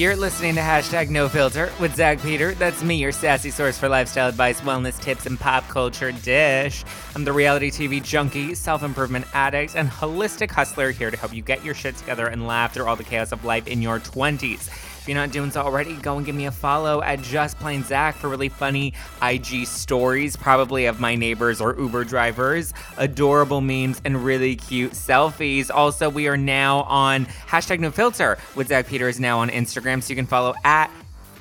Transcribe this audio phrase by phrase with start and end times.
[0.00, 2.54] You're listening to hashtag no filter with Zack Peter.
[2.54, 6.86] That's me, your sassy source for lifestyle advice, wellness tips, and pop culture dish.
[7.14, 11.42] I'm the reality TV junkie, self improvement addict, and holistic hustler here to help you
[11.42, 14.70] get your shit together and laugh through all the chaos of life in your 20s.
[15.00, 17.84] If you're not doing so already, go and give me a follow at Just Plain
[17.84, 24.02] Zack for really funny IG stories, probably of my neighbors or Uber drivers, adorable memes,
[24.04, 25.70] and really cute selfies.
[25.72, 30.02] Also, we are now on hashtag no filter with Zack Peter is now on Instagram,
[30.02, 30.90] so you can follow at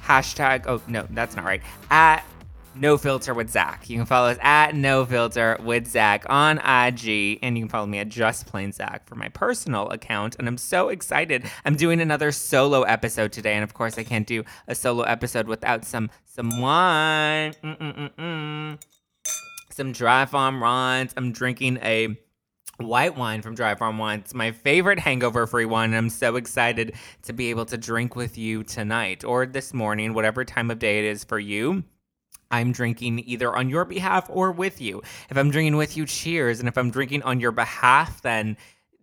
[0.05, 2.23] hashtag, oh, no, that's not right, at
[2.75, 3.89] no Filter with Zack.
[3.89, 7.85] You can follow us at No Filter with Zack on IG, and you can follow
[7.85, 10.35] me at Just Plain Zack for my personal account.
[10.39, 11.43] And I'm so excited.
[11.65, 15.47] I'm doing another solo episode today, and of course, I can't do a solo episode
[15.47, 18.81] without some some wine, Mm-mm-mm-mm.
[19.71, 21.13] some dry farm wines.
[21.17, 22.17] I'm drinking a
[22.77, 24.19] white wine from Dry Farm Wine.
[24.19, 25.89] It's my favorite hangover free wine.
[25.89, 30.13] And I'm so excited to be able to drink with you tonight or this morning,
[30.13, 31.83] whatever time of day it is for you.
[32.51, 35.01] I'm drinking either on your behalf or with you.
[35.29, 36.59] If I'm drinking with you, cheers.
[36.59, 38.57] And if I'm drinking on your behalf, then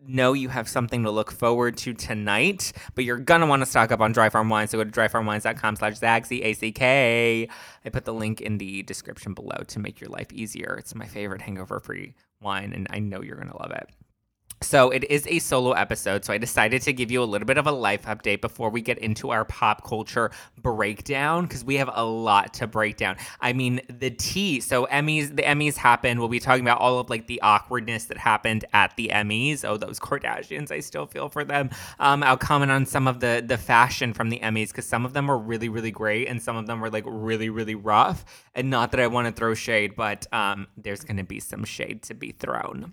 [0.08, 2.72] know you have something to look forward to tonight.
[2.94, 4.68] But you're gonna want to stock up on Dry Farm Wine.
[4.68, 7.48] So go to dryfarmwines.com slash Zack, Z-A-C-K.
[7.84, 10.76] I put the link in the description below to make your life easier.
[10.78, 13.88] It's my favorite hangover-free wine, and I know you're gonna love it.
[14.66, 17.56] So it is a solo episode, so I decided to give you a little bit
[17.56, 21.88] of a life update before we get into our pop culture breakdown because we have
[21.94, 23.16] a lot to break down.
[23.40, 24.58] I mean, the tea.
[24.58, 26.18] So Emmys, the Emmys happened.
[26.18, 29.64] We'll be talking about all of like the awkwardness that happened at the Emmys.
[29.64, 31.70] Oh, those Kardashians, I still feel for them.
[32.00, 35.12] Um, I'll comment on some of the the fashion from the Emmys because some of
[35.12, 38.24] them were really really great and some of them were like really really rough.
[38.52, 41.62] And not that I want to throw shade, but um, there's going to be some
[41.62, 42.92] shade to be thrown.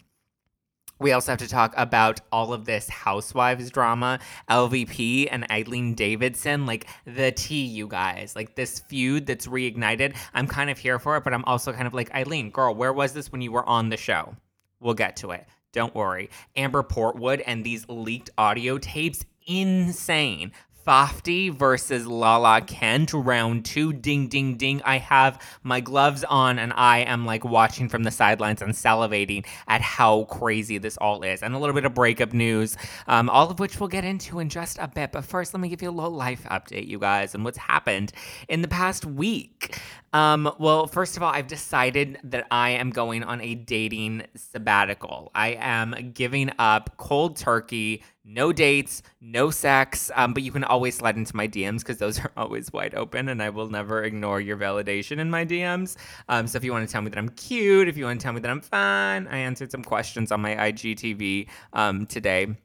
[1.04, 4.20] We also have to talk about all of this housewives drama,
[4.50, 10.16] LVP and Eileen Davidson, like the tea, you guys, like this feud that's reignited.
[10.34, 12.94] I'm kind of here for it, but I'm also kind of like, Eileen, girl, where
[12.94, 14.34] was this when you were on the show?
[14.80, 15.46] We'll get to it.
[15.74, 16.30] Don't worry.
[16.56, 20.54] Amber Portwood and these leaked audio tapes, insane.
[20.84, 23.94] Fafty versus Lala Kent, round two.
[23.94, 24.82] Ding, ding, ding.
[24.84, 29.46] I have my gloves on and I am like watching from the sidelines and salivating
[29.70, 31.42] at how crazy this all is.
[31.42, 32.76] And a little bit of breakup news,
[33.08, 35.14] um, all of which we'll get into in just a bit.
[35.14, 38.12] But first, let me give you a little life update, you guys, and what's happened
[38.50, 39.80] in the past week.
[40.12, 45.32] Um, well, first of all, I've decided that I am going on a dating sabbatical.
[45.34, 50.96] I am giving up cold turkey, no dates, no sex, um, but you can always
[50.96, 54.40] slide into my DMs because those are always wide open and I will never ignore
[54.40, 55.98] your validation in my DMs.
[56.30, 58.24] Um, so if you want to tell me that I'm cute, if you want to
[58.24, 62.56] tell me that I'm fun, I answered some questions on my IGTV um, today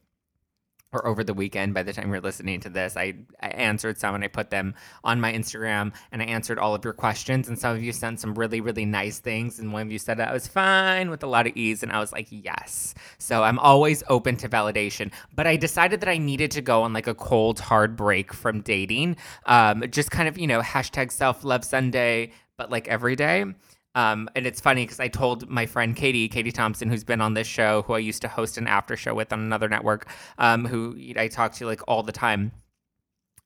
[0.92, 4.14] or over the weekend by the time you're listening to this I, I answered some
[4.14, 7.48] and i put them on my instagram and i answered all of your questions.
[7.48, 9.58] And some of you sent some really really nice things.
[9.58, 11.82] And one of you said that i was fine with a lot of ease.
[11.82, 12.94] And i was like yes.
[13.18, 15.12] So i'm always open to validation.
[15.34, 18.60] But i decided that i needed to go on like a cold hard break from
[18.60, 19.16] dating
[19.46, 23.44] um, just kind of you know hashtag self love sunday but like every day
[23.98, 27.34] um, and it's funny because I told my friend Katie, Katie Thompson, who's been on
[27.34, 30.64] this show, who I used to host an after show with on another network, um,
[30.66, 32.52] who I talk to like all the time.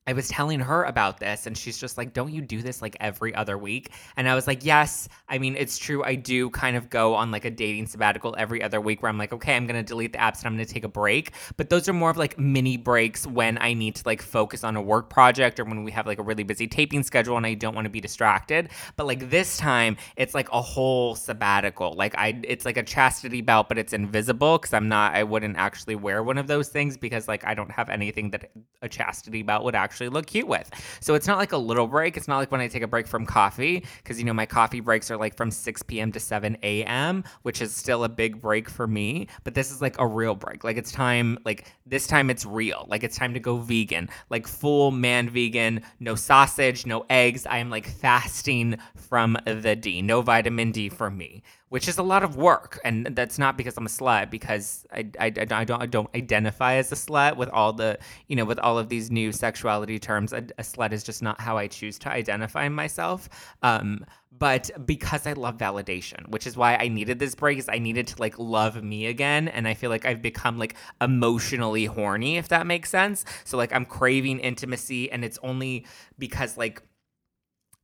[0.04, 2.96] I was telling her about this, and she's just like, Don't you do this like
[2.98, 3.92] every other week?
[4.16, 5.08] And I was like, Yes.
[5.28, 6.02] I mean, it's true.
[6.02, 9.18] I do kind of go on like a dating sabbatical every other week where I'm
[9.18, 11.32] like, Okay, I'm going to delete the apps and I'm going to take a break.
[11.56, 14.74] But those are more of like mini breaks when I need to like focus on
[14.74, 17.54] a work project or when we have like a really busy taping schedule and I
[17.54, 18.70] don't want to be distracted.
[18.96, 21.92] But like this time, it's like a whole sabbatical.
[21.92, 25.56] Like, I, it's like a chastity belt, but it's invisible because I'm not, I wouldn't
[25.56, 28.50] actually wear one of those things because like I don't have anything that
[28.82, 30.71] a chastity belt would actually look cute with.
[31.00, 32.16] So it's not like a little break.
[32.16, 34.80] It's not like when I take a break from coffee, because, you know, my coffee
[34.80, 36.12] breaks are like from 6 p.m.
[36.12, 39.28] to 7 a.m., which is still a big break for me.
[39.44, 40.65] But this is like a real break.
[40.65, 42.86] Like it's time, like this time it's real.
[42.89, 47.47] Like it's time to go vegan, like full man vegan, no sausage, no eggs.
[47.47, 51.42] I am like fasting from the D, no vitamin D for me
[51.72, 52.78] which is a lot of work.
[52.84, 56.74] And that's not because I'm a slut, because I, I, I, don't, I don't identify
[56.74, 57.98] as a slut with all the,
[58.28, 60.34] you know, with all of these new sexuality terms.
[60.34, 63.30] A, a slut is just not how I choose to identify myself.
[63.63, 64.04] Um,
[64.39, 68.07] but because I love validation, which is why I needed this break, is I needed
[68.09, 69.48] to like love me again.
[69.48, 73.25] And I feel like I've become like emotionally horny, if that makes sense.
[73.45, 75.86] So like I'm craving intimacy, and it's only
[76.18, 76.83] because like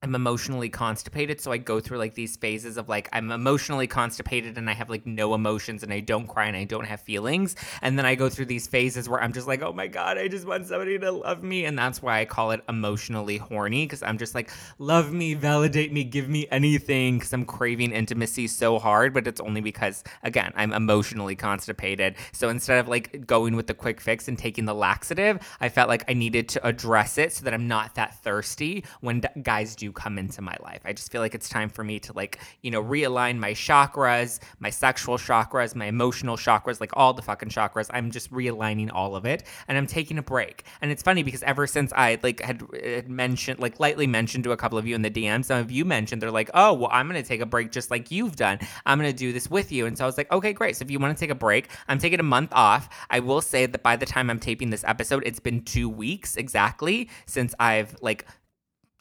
[0.00, 1.40] I'm emotionally constipated.
[1.40, 4.88] So I go through like these phases of like, I'm emotionally constipated and I have
[4.88, 7.56] like no emotions and I don't cry and I don't have feelings.
[7.82, 10.28] And then I go through these phases where I'm just like, oh my God, I
[10.28, 11.64] just want somebody to love me.
[11.64, 15.92] And that's why I call it emotionally horny because I'm just like, love me, validate
[15.92, 19.12] me, give me anything because I'm craving intimacy so hard.
[19.12, 22.14] But it's only because, again, I'm emotionally constipated.
[22.30, 25.88] So instead of like going with the quick fix and taking the laxative, I felt
[25.88, 29.74] like I needed to address it so that I'm not that thirsty when d- guys
[29.74, 30.80] do come into my life.
[30.84, 34.40] I just feel like it's time for me to like, you know, realign my chakras,
[34.58, 37.90] my sexual chakras, my emotional chakras, like all the fucking chakras.
[37.92, 40.64] I'm just realigning all of it and I'm taking a break.
[40.80, 42.62] And it's funny because ever since I like had,
[43.08, 45.84] mentioned, like lightly mentioned to a couple of you in the DM, some of you
[45.84, 48.58] mentioned they're like, "Oh, well, I'm going to take a break just like you've done.
[48.86, 50.76] I'm going to do this with you." And so I was like, "Okay, great.
[50.76, 52.88] So if you want to take a break, I'm taking a month off.
[53.10, 56.36] I will say that by the time I'm taping this episode, it's been 2 weeks
[56.36, 58.26] exactly since I've like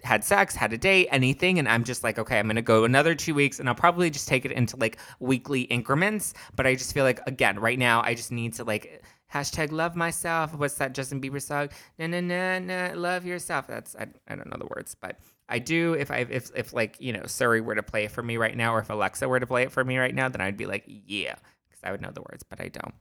[0.04, 1.60] had sex, had a date, anything.
[1.60, 4.10] And I'm just like, okay, I'm going to go another two weeks and I'll probably
[4.10, 6.34] just take it into like weekly increments.
[6.56, 9.04] But I just feel like, again, right now, I just need to like,
[9.34, 10.54] hashtag love myself.
[10.54, 11.70] What's that Justin Bieber song?
[12.00, 13.68] Na na na na, love yourself.
[13.68, 15.94] That's, I, I don't know the words, but I do.
[15.94, 18.56] If I, if, if like, you know, Siri were to play it for me right
[18.56, 20.66] now, or if Alexa were to play it for me right now, then I'd be
[20.66, 21.36] like, yeah,
[21.68, 22.94] because I would know the words, but I don't.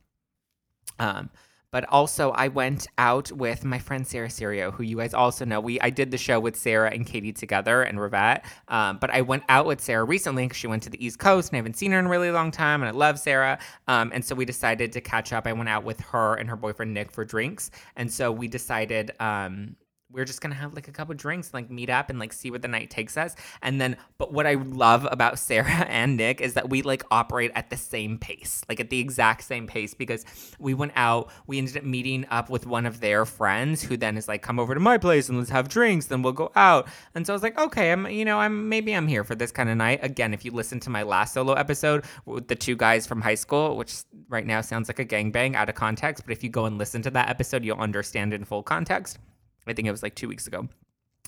[0.98, 1.30] Um,
[1.70, 5.60] but also I went out with my friend Sarah Serio, who you guys also know.
[5.60, 8.44] We I did the show with Sarah and Katie together and Rivette.
[8.68, 11.50] Um, but I went out with Sarah recently because she went to the East Coast
[11.50, 13.58] and I haven't seen her in a really long time, and I love Sarah.
[13.88, 15.46] Um, and so we decided to catch up.
[15.46, 19.12] I went out with her and her boyfriend Nick for drinks, and so we decided.
[19.20, 19.76] Um,
[20.10, 22.60] we're just gonna have like a couple drinks, like meet up and like see where
[22.60, 23.34] the night takes us.
[23.62, 27.50] And then, but what I love about Sarah and Nick is that we like operate
[27.54, 30.24] at the same pace, like at the exact same pace, because
[30.58, 34.16] we went out, we ended up meeting up with one of their friends who then
[34.16, 36.88] is like, come over to my place and let's have drinks, then we'll go out.
[37.14, 39.50] And so I was like, okay, I'm, you know, I'm maybe I'm here for this
[39.50, 40.00] kind of night.
[40.02, 43.34] Again, if you listen to my last solo episode with the two guys from high
[43.34, 43.94] school, which
[44.28, 47.02] right now sounds like a gangbang out of context, but if you go and listen
[47.02, 49.18] to that episode, you'll understand in full context.
[49.66, 50.68] I think it was like two weeks ago.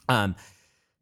[0.09, 0.37] Um,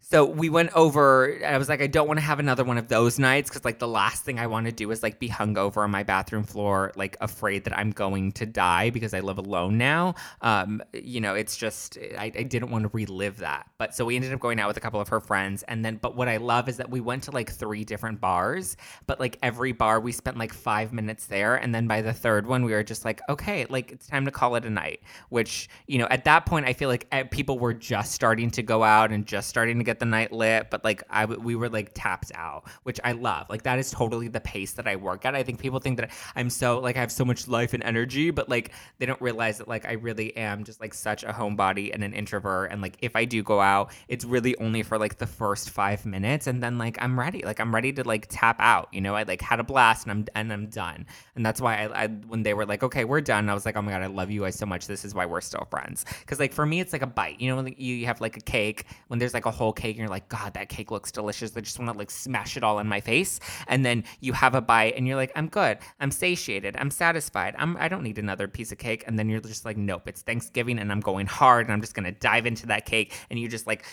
[0.09, 1.37] so we went over.
[1.45, 3.81] I was like, I don't want to have another one of those nights because, like,
[3.81, 6.93] the last thing I want to do is like be hungover on my bathroom floor,
[6.95, 10.15] like afraid that I'm going to die because I live alone now.
[10.43, 13.69] Um, you know, it's just I, I didn't want to relive that.
[13.79, 15.97] But so we ended up going out with a couple of her friends, and then.
[15.97, 18.77] But what I love is that we went to like three different bars,
[19.09, 22.47] but like every bar we spent like five minutes there, and then by the third
[22.47, 25.01] one we were just like, okay, like it's time to call it a night.
[25.31, 28.63] Which you know, at that point, I feel like eh, people were just starting to
[28.63, 31.69] go out and just starting to get the night lit, but like I we were
[31.69, 33.49] like tapped out, which I love.
[33.49, 35.35] Like that is totally the pace that I work at.
[35.35, 38.31] I think people think that I'm so like I have so much life and energy,
[38.31, 41.93] but like they don't realize that like I really am just like such a homebody
[41.93, 42.71] and an introvert.
[42.71, 46.07] And like if I do go out, it's really only for like the first five
[46.07, 47.43] minutes, and then like I'm ready.
[47.43, 48.89] Like I'm ready to like tap out.
[48.93, 51.07] You know, I like had a blast and I'm and I'm done.
[51.35, 53.49] And that's why I, I when they were like, okay, we're done.
[53.49, 54.87] I was like, oh my god, I love you guys so much.
[54.87, 56.05] This is why we're still friends.
[56.21, 57.41] Because like for me, it's like a bite.
[57.41, 60.01] You know, when you have like a cake when there's like a whole cake and
[60.01, 61.57] you're like, God, that cake looks delicious.
[61.57, 63.39] I just want to like smash it all in my face.
[63.69, 65.79] And then you have a bite and you're like, I'm good.
[66.01, 66.77] I'm satiated.
[66.79, 67.55] I'm satisfied.
[67.59, 69.05] I'm I don't need another piece of cake.
[69.07, 71.95] And then you're just like, nope, it's Thanksgiving and I'm going hard and I'm just
[71.95, 73.15] gonna dive into that cake.
[73.31, 73.85] And you just like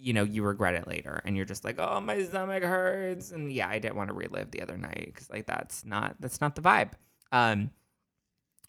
[0.00, 3.32] you know, you regret it later and you're just like, oh, my stomach hurts.
[3.32, 6.40] And yeah, I didn't want to relive the other night because like that's not that's
[6.40, 6.92] not the vibe.
[7.32, 7.70] Um,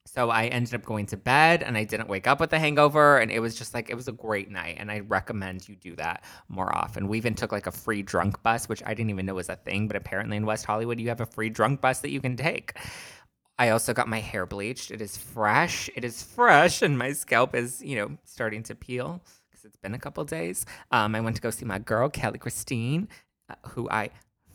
[0.05, 3.19] so I ended up going to bed and I didn't wake up with a hangover.
[3.19, 4.77] And it was just like, it was a great night.
[4.79, 7.07] And I recommend you do that more often.
[7.07, 9.55] We even took like a free drunk bus, which I didn't even know was a
[9.55, 9.87] thing.
[9.87, 12.77] But apparently in West Hollywood, you have a free drunk bus that you can take.
[13.59, 14.89] I also got my hair bleached.
[14.89, 15.89] It is fresh.
[15.95, 16.81] It is fresh.
[16.81, 20.65] And my scalp is, you know, starting to peel because it's been a couple days.
[20.89, 23.07] Um, I went to go see my girl, Kelly Christine,
[23.49, 24.09] uh, who I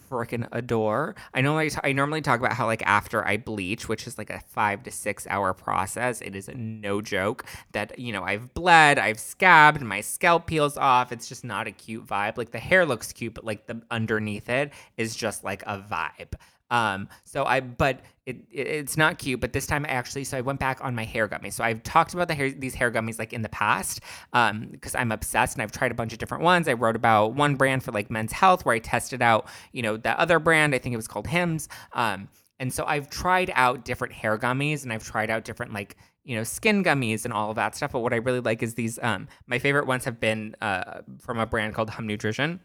[0.09, 1.15] freaking adore.
[1.35, 4.19] I know I, t- I normally talk about how like after I bleach, which is
[4.19, 8.53] like a five to six hour process, it is no joke that you know I've
[8.55, 11.13] bled, I've scabbed, my scalp peels off.
[11.13, 12.37] It's just not a cute vibe.
[12.37, 16.35] Like the hair looks cute, but like the underneath it is just like a vibe.
[16.71, 19.41] Um, so I, but it, it, it's not cute.
[19.41, 21.55] But this time I actually, so I went back on my hair gummies.
[21.55, 24.01] So I've talked about the hair, these hair gummies like in the past,
[24.33, 26.69] um, because I'm obsessed and I've tried a bunch of different ones.
[26.69, 29.97] I wrote about one brand for like men's health where I tested out, you know,
[29.97, 30.75] the other brand.
[30.75, 31.69] I think it was called Hims.
[31.93, 35.97] Um, and so I've tried out different hair gummies and I've tried out different like
[36.25, 37.93] you know skin gummies and all of that stuff.
[37.93, 38.99] But what I really like is these.
[39.03, 42.61] Um, my favorite ones have been uh, from a brand called Hum Nutrition.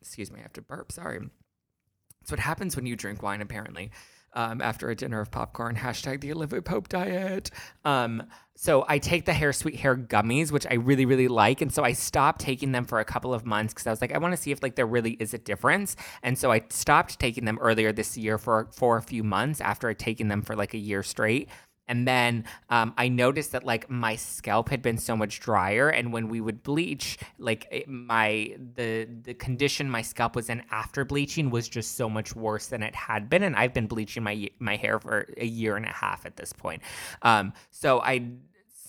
[0.00, 0.92] Excuse me, I have to burp.
[0.92, 1.20] Sorry.
[2.26, 3.92] That's what happens when you drink wine, apparently.
[4.36, 5.74] um, after a dinner of popcorn.
[5.82, 7.50] Hashtag the Olivia Pope diet.
[7.84, 8.22] Um,
[8.54, 11.60] so I take the Hair Sweet Hair gummies, which I really, really like.
[11.60, 14.12] And so I stopped taking them for a couple of months because I was like,
[14.12, 15.96] I want to see if like there really is a difference.
[16.22, 19.88] And so I stopped taking them earlier this year for for a few months after
[19.88, 21.48] I'd taken them for like a year straight.
[21.88, 26.12] And then um, I noticed that like my scalp had been so much drier, and
[26.12, 31.04] when we would bleach, like it, my the the condition my scalp was in after
[31.04, 33.42] bleaching was just so much worse than it had been.
[33.42, 36.52] And I've been bleaching my my hair for a year and a half at this
[36.52, 36.82] point.
[37.22, 38.30] Um, so I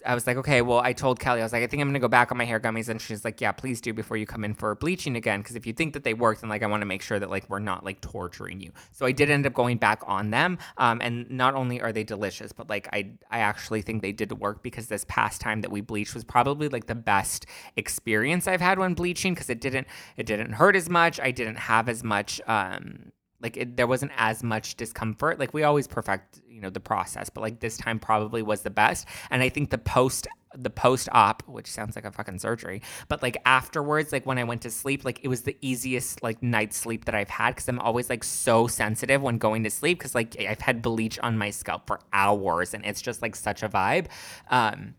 [0.05, 1.99] I was like, okay, well, I told Kelly, I was like, I think I'm gonna
[1.99, 4.43] go back on my hair gummies, and she's like, yeah, please do before you come
[4.43, 6.81] in for bleaching again, because if you think that they worked, then like I want
[6.81, 8.71] to make sure that like we're not like torturing you.
[8.91, 12.03] So I did end up going back on them, um, and not only are they
[12.03, 15.71] delicious, but like I I actually think they did work because this past time that
[15.71, 19.87] we bleached was probably like the best experience I've had when bleaching because it didn't
[20.15, 23.11] it didn't hurt as much, I didn't have as much um
[23.41, 25.39] like it, there wasn't as much discomfort.
[25.39, 28.69] Like we always perfect you know the process but like this time probably was the
[28.71, 29.07] best.
[29.29, 33.21] And i think the post the post op which sounds like a fucking surgery but
[33.21, 36.73] like afterwards like when i went to sleep like it was the easiest like night
[36.73, 40.15] sleep that i've had because i'm always like so sensitive when going to sleep because
[40.15, 43.69] like i've had bleach on my scalp for hours and it's just like such a
[43.69, 44.07] vibe.
[44.49, 44.95] Um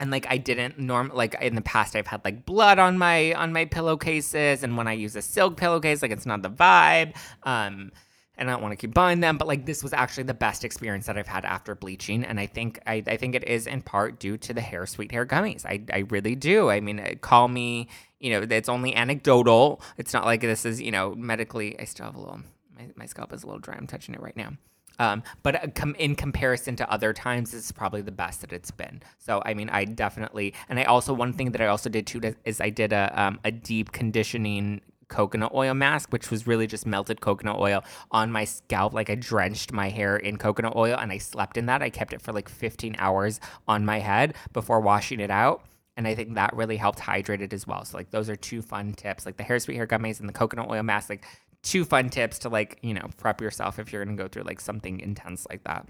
[0.00, 3.32] and like I didn't norm like in the past I've had like blood on my
[3.34, 4.62] on my pillowcases.
[4.62, 7.16] And when I use a silk pillowcase like it's not the vibe.
[7.42, 7.92] Um
[8.36, 9.36] and I don't want to keep buying them.
[9.36, 12.22] But like this was actually the best experience that I've had after bleaching.
[12.22, 15.10] And I think I, I think it is in part due to the hair sweet
[15.10, 15.66] hair gummies.
[15.66, 16.70] I, I really do.
[16.70, 17.88] I mean uh, call me
[18.20, 19.82] you know it's only anecdotal.
[19.96, 22.40] It's not like this is you know medically I still have a little
[22.76, 23.74] my, my scalp is a little dry.
[23.74, 24.52] I'm touching it right now
[24.98, 29.02] um, but uh, in comparison to other times, it's probably the best that it's been.
[29.18, 32.20] So, I mean, I definitely, and I also, one thing that I also did too
[32.44, 36.86] is I did a, um, a deep conditioning coconut oil mask, which was really just
[36.86, 38.92] melted coconut oil on my scalp.
[38.92, 41.82] Like I drenched my hair in coconut oil and I slept in that.
[41.82, 45.64] I kept it for like 15 hours on my head before washing it out.
[45.96, 47.84] And I think that really helped hydrate it as well.
[47.84, 50.70] So like those are two fun tips, like the hair hair gummies and the coconut
[50.70, 51.10] oil mask.
[51.10, 51.24] Like
[51.62, 54.60] two fun tips to like you know prep yourself if you're gonna go through like
[54.60, 55.86] something intense like that.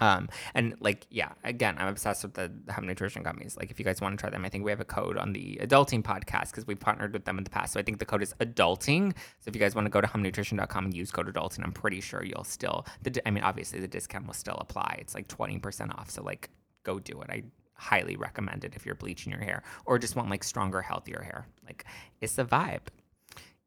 [0.00, 3.86] Um and like yeah again i'm obsessed with the, hum nutrition gummies like if you
[3.86, 6.50] guys want to try them i think we have a code on the adulting podcast
[6.50, 7.72] because we've partnered with them in the past.
[7.72, 9.12] So i think the code is adulting.
[9.40, 12.02] So if you guys want to go to humnutrition.com and use code adulting i'm pretty
[12.02, 14.98] sure you'll still the i mean obviously the discount will still apply.
[15.00, 16.10] It's like 20% off.
[16.10, 16.50] So like
[16.84, 17.30] go do it.
[17.30, 21.22] I highly recommend it if you're bleaching your hair or just want like stronger healthier
[21.22, 21.46] hair.
[21.64, 21.86] Like
[22.20, 22.88] it's a vibe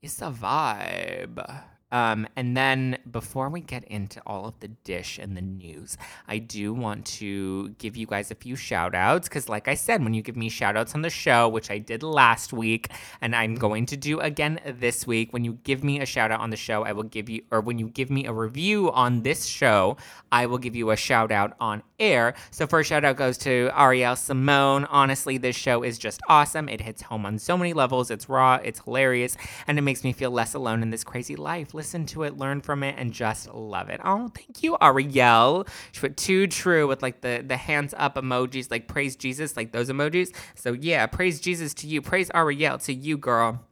[0.02, 1.64] it's a vibe.
[1.92, 6.38] Um, and then before we get into all of the dish and the news, I
[6.38, 10.14] do want to give you guys a few shout outs because, like I said, when
[10.14, 13.56] you give me shout outs on the show, which I did last week and I'm
[13.56, 16.58] going to do again this week, when you give me a shout out on the
[16.58, 19.98] show, I will give you, or when you give me a review on this show,
[20.32, 22.36] I will give you a shout out on air.
[22.52, 24.86] So, first shout out goes to Ariel Simone.
[24.86, 26.70] Honestly, this show is just awesome.
[26.70, 28.10] It hits home on so many levels.
[28.10, 29.36] It's raw, it's hilarious,
[29.68, 32.62] and it makes me feel less alone in this crazy life listen to it, learn
[32.62, 34.00] from it, and just love it.
[34.06, 35.66] Oh, thank you, Ariel.
[35.92, 39.72] She put two true with like the the hands up emojis, like praise Jesus, like
[39.72, 40.30] those emojis.
[40.54, 42.04] So yeah, praise Jesus to you.
[42.04, 43.66] Praise Ariel to you, girl.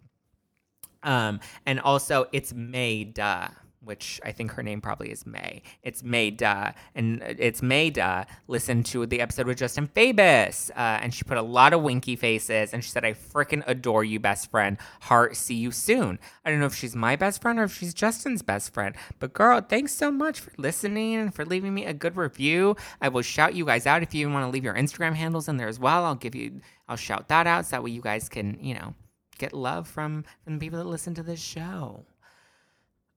[1.04, 3.50] Um, and also it's May, duh
[3.82, 5.62] which I think her name probably is May.
[5.84, 6.72] It's May Duh.
[6.96, 8.26] And it's May Duh.
[8.48, 10.70] Listen to the episode with Justin Fabus.
[10.72, 12.74] Uh, and she put a lot of winky faces.
[12.74, 14.78] And she said, I freaking adore you, best friend.
[15.02, 16.20] Heart, see you soon.
[16.44, 18.96] I don't know if she's my best friend or if she's Justin's best friend.
[19.20, 22.76] But girl, thanks so much for listening and for leaving me a good review.
[23.02, 25.58] I will shout you guys out if you want to leave your Instagram handles in
[25.58, 26.04] there as well.
[26.04, 28.94] I'll give you, I'll shout that out so that way you guys can, you know,
[29.38, 32.06] get love from, from the people that listen to this show.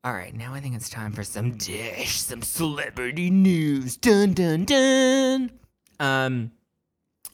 [0.05, 3.97] All right, now I think it's time for some dish, some celebrity news.
[3.97, 5.53] Dun dun dun.
[6.01, 6.51] Um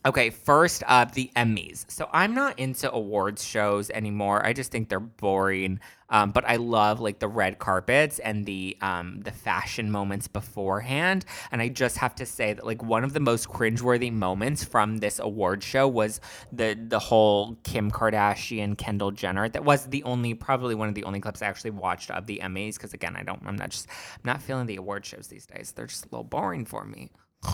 [0.09, 1.85] Okay, first up, the Emmys.
[1.91, 4.43] So I'm not into awards shows anymore.
[4.43, 5.81] I just think they're boring.
[6.09, 11.27] Um, but I love like the red carpets and the um, the fashion moments beforehand.
[11.53, 14.97] And I just have to say that like one of the most cringeworthy moments from
[14.97, 19.47] this award show was the the whole Kim Kardashian Kendall Jenner.
[19.51, 22.41] That was the only probably one of the only clips I actually watched of the
[22.43, 25.45] Emmys because again I don't I'm not just I'm not feeling the award shows these
[25.45, 25.73] days.
[25.73, 27.11] They're just a little boring for me.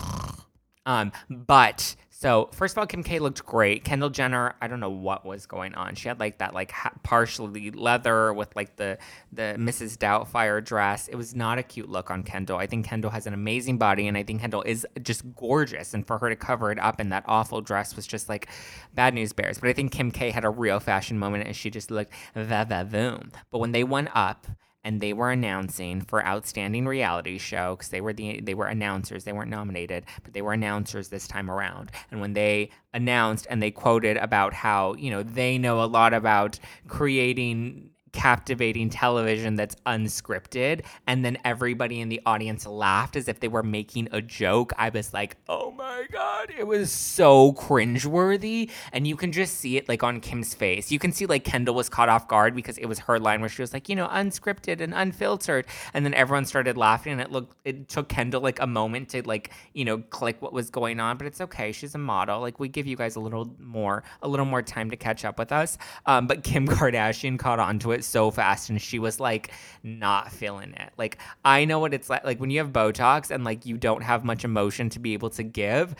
[0.87, 3.83] Um, but so first of all, Kim K looked great.
[3.83, 5.95] Kendall Jenner, I don't know what was going on.
[5.95, 8.97] She had like that like ha- partially leather with like the
[9.33, 9.97] the Mrs.
[9.97, 11.09] Doubtfire dress.
[11.09, 12.57] It was not a cute look on Kendall.
[12.57, 15.93] I think Kendall has an amazing body, and I think Kendall is just gorgeous.
[15.93, 18.47] And for her to cover it up in that awful dress was just like
[18.93, 19.59] bad news bears.
[19.59, 22.65] But I think Kim K had a real fashion moment, and she just looked va
[22.69, 23.33] va boom.
[23.51, 24.47] But when they went up
[24.85, 29.23] and they were announcing for outstanding reality show because they were the they were announcers.
[29.23, 31.91] They weren't nominated, but they were announcers this time around.
[32.11, 36.13] And when they announced and they quoted about how you know they know a lot
[36.13, 43.41] about creating captivating television that's unscripted and then everybody in the audience laughed as if
[43.41, 44.71] they were making a joke.
[44.77, 48.71] I was like oh my god it was so cringeworthy.
[48.93, 50.91] And you can just see it like on kim's face.
[50.91, 53.49] You can see like kendall was caught off guard because it was her line where
[53.49, 55.65] she was like you know unscripted and unfiltered.
[55.93, 59.21] And then everyone started laughing and it looked it took kendall like a moment to
[59.27, 61.73] like you know click what was going on but it's okay.
[61.73, 62.39] She's a model.
[62.39, 65.37] Like we give you guys a little more a little more time to catch up
[65.37, 65.77] with us.
[66.05, 69.51] Um, but kim kardashian caught on to it so fast and she was like
[69.83, 70.91] not feeling it.
[70.97, 74.03] Like I know what it's like like when you have Botox and like you don't
[74.03, 75.95] have much emotion to be able to give,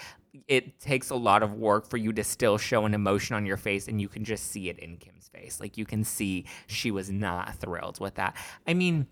[0.47, 3.57] it takes a lot of work for you to still show an emotion on your
[3.57, 5.59] face and you can just see it in Kim's face.
[5.59, 8.35] Like you can see she was not thrilled with that.
[8.67, 9.07] I mean,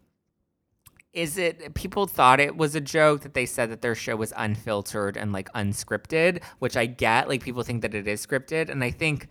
[1.14, 4.34] is it people thought it was a joke that they said that their show was
[4.36, 7.30] unfiltered and like unscripted, which I get.
[7.30, 9.28] Like people think that it is scripted and I think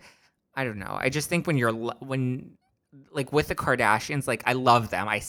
[0.55, 0.97] I don't know.
[0.99, 2.57] I just think when you're when
[3.11, 5.07] like with the Kardashians, like I love them.
[5.07, 5.21] I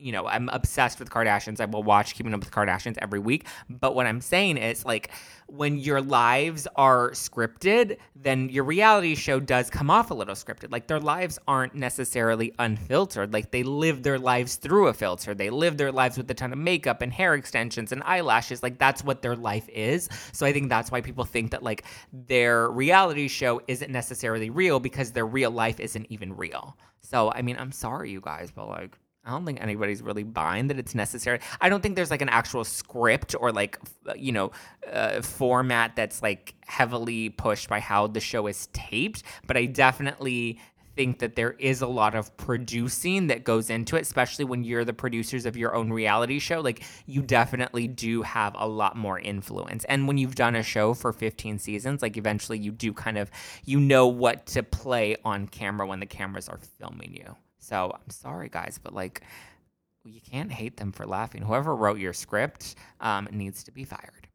[0.00, 1.60] you know, I'm obsessed with Kardashians.
[1.60, 3.46] I will watch Keeping Up with the Kardashians every week.
[3.68, 5.10] But what I'm saying is, like,
[5.46, 10.70] when your lives are scripted, then your reality show does come off a little scripted.
[10.72, 13.32] Like, their lives aren't necessarily unfiltered.
[13.32, 15.34] Like, they live their lives through a filter.
[15.34, 18.62] They live their lives with a ton of makeup and hair extensions and eyelashes.
[18.62, 20.08] Like, that's what their life is.
[20.32, 24.80] So I think that's why people think that, like, their reality show isn't necessarily real
[24.80, 26.76] because their real life isn't even real.
[27.00, 30.68] So, I mean, I'm sorry, you guys, but like, I don't think anybody's really buying
[30.68, 31.40] that it's necessary.
[31.60, 33.78] I don't think there's like an actual script or like,
[34.16, 34.50] you know,
[34.90, 40.58] uh, format that's like heavily pushed by how the show is taped, but I definitely
[40.96, 44.84] think that there is a lot of producing that goes into it, especially when you're
[44.84, 46.60] the producers of your own reality show.
[46.60, 49.84] Like, you definitely do have a lot more influence.
[49.84, 53.30] And when you've done a show for 15 seasons, like, eventually you do kind of,
[53.64, 57.36] you know what to play on camera when the cameras are filming you.
[57.60, 59.22] So I'm sorry, guys, but like,
[60.04, 61.42] you can't hate them for laughing.
[61.42, 64.28] Whoever wrote your script um, needs to be fired.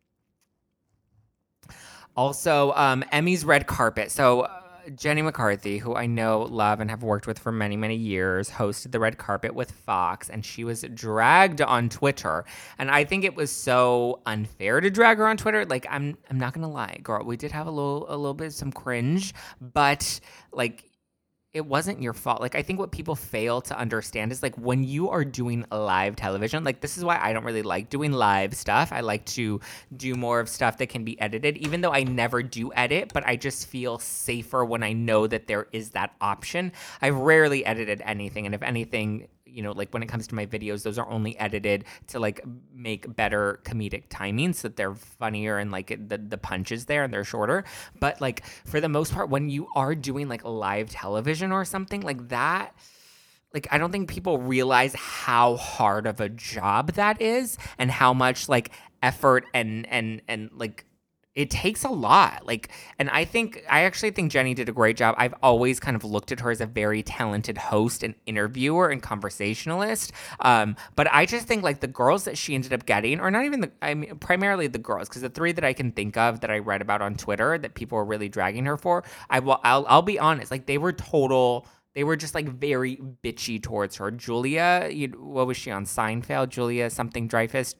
[2.16, 4.12] Also, um, Emmy's red carpet.
[4.12, 4.62] So, uh,
[4.96, 8.92] Jenny McCarthy, who I know, love, and have worked with for many, many years, hosted
[8.92, 12.46] the red carpet with Fox, and she was dragged on Twitter.
[12.78, 15.66] And I think it was so unfair to drag her on Twitter.
[15.66, 18.48] Like, I'm, I'm not gonna lie, girl, we did have a little, a little bit
[18.48, 20.20] of some cringe, but
[20.54, 20.86] like
[21.56, 22.42] it wasn't your fault.
[22.42, 26.18] Like I think what people fail to understand is like when you are doing live
[26.18, 28.92] television, like this is why I don't really like doing live stuff.
[28.92, 29.62] I like to
[29.96, 33.26] do more of stuff that can be edited, even though I never do edit, but
[33.26, 36.74] I just feel safer when I know that there is that option.
[37.02, 40.46] I've rarely edited anything, and if anything, you know, like when it comes to my
[40.46, 42.42] videos, those are only edited to like
[42.74, 47.14] make better comedic timing so that they're funnier and like the, the punches there and
[47.14, 47.64] they're shorter.
[48.00, 52.02] But like for the most part, when you are doing like live television or something
[52.02, 52.76] like that,
[53.54, 58.14] like I don't think people realize how hard of a job that is and how
[58.14, 60.84] much like effort and and and like
[61.36, 62.48] it takes a lot.
[62.48, 65.16] Like, and I think, I actually think Jenny did a great job.
[65.18, 69.04] I've always kind of looked at her as a very talented host and interviewer and
[69.04, 70.14] conversationalist.
[70.40, 73.44] Um, but I just think like the girls that she ended up getting, or not
[73.44, 76.40] even the, I mean, primarily the girls, because the three that I can think of
[76.40, 79.60] that I read about on Twitter that people were really dragging her for, I will,
[79.64, 83.98] I'll, I'll be honest, like they were total, they were just like very bitchy towards
[83.98, 84.10] her.
[84.10, 86.48] Julia, you, what was she on Seinfeld?
[86.48, 87.76] Julia something Dreyfus,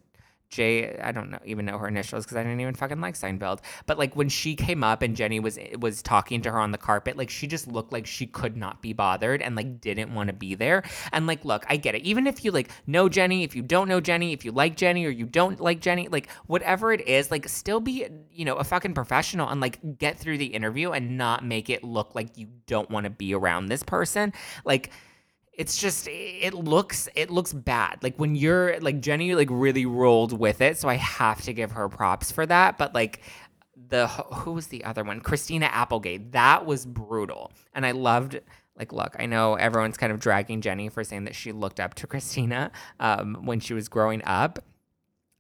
[0.50, 3.60] Jay, I don't know, even know her initials because I didn't even fucking like Seinfeld.
[3.86, 6.72] But like when she came up and Jenny was eh, was talking to her on
[6.72, 10.14] the carpet, like she just looked like she could not be bothered and like didn't
[10.14, 10.84] want to be there.
[11.12, 12.04] And like, look, I get it.
[12.04, 15.06] Even if you like know Jenny, if you don't know Jenny, if you like Jenny
[15.06, 18.64] or you don't like Jenny, like whatever it is, like still be you know a
[18.64, 22.48] fucking professional and like get through the interview and not make it look like you
[22.68, 24.32] don't want to be around this person.
[24.64, 24.92] Like
[25.58, 28.04] it's just it looks it looks bad.
[28.04, 31.72] Like when you're like jenny like really rolled with it so i have to give
[31.72, 33.22] her props for that but like
[33.90, 35.22] the who was the other one?
[35.22, 36.32] Christina applegate.
[36.32, 37.52] That was brutal.
[37.74, 38.40] And i loved
[38.78, 41.94] like look i know everyone's kind of dragging jenny for saying that she looked up
[41.94, 44.60] to christina um, when she was growing up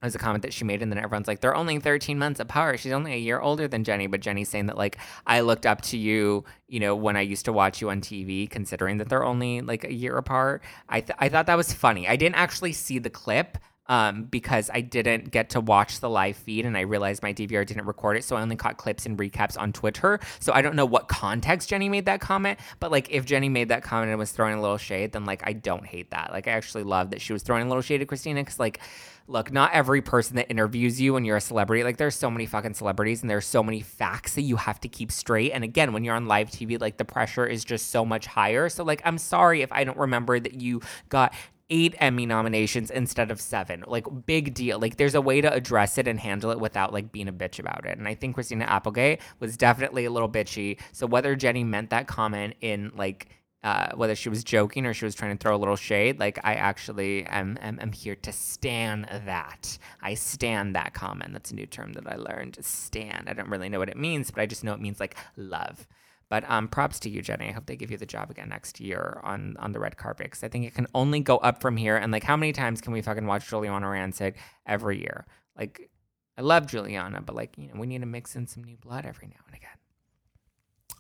[0.05, 2.79] was a comment that she made, and then everyone's like, they're only 13 months apart.
[2.79, 5.81] She's only a year older than Jenny, but Jenny's saying that, like, I looked up
[5.83, 9.25] to you, you know, when I used to watch you on TV, considering that they're
[9.25, 10.63] only like a year apart.
[10.89, 12.07] I, th- I thought that was funny.
[12.07, 13.57] I didn't actually see the clip.
[13.87, 17.65] um, because I didn't get to watch the live feed and I realized my DVR
[17.65, 18.23] didn't record it.
[18.23, 20.19] So I only caught clips and recaps on Twitter.
[20.39, 22.59] So I don't know what context Jenny made that comment.
[22.79, 25.43] But like if Jenny made that comment and was throwing a little shade, then like
[25.45, 26.31] I don't hate that.
[26.31, 28.79] Like I actually love that she was throwing a little shade at Christina because like
[29.27, 32.45] look, not every person that interviews you when you're a celebrity, like there's so many
[32.45, 35.51] fucking celebrities and there's so many facts that you have to keep straight.
[35.51, 38.69] And again, when you're on live TV, like the pressure is just so much higher.
[38.69, 41.33] So like I'm sorry if I don't remember that you got
[41.69, 43.83] eight Emmy nominations instead of seven.
[43.87, 44.79] Like, big deal.
[44.79, 47.59] Like, there's a way to address it and handle it without like being a bitch
[47.59, 47.97] about it.
[47.97, 50.79] And I think Christina Applegate was definitely a little bitchy.
[50.91, 53.29] So whether Jenny meant that comment in like
[53.65, 56.37] uh, whether she was joking or she was trying to throw a little shade, like
[56.43, 59.79] I actually am, am, am here to stand that.
[60.03, 61.33] I stand that comment.
[61.33, 62.59] That's a new term that I learned.
[62.61, 63.27] Stand.
[63.27, 65.87] I don't really know what it means, but I just know it means like love.
[66.29, 67.49] But um, props to you, Jenny.
[67.49, 70.27] I hope they give you the job again next year on on the red carpet
[70.27, 71.97] because I think it can only go up from here.
[71.97, 74.35] And like, how many times can we fucking watch Giuliana Rancic
[74.67, 75.25] every year?
[75.57, 75.89] Like,
[76.37, 79.07] I love Giuliana, but like, you know, we need to mix in some new blood
[79.07, 79.69] every now and again.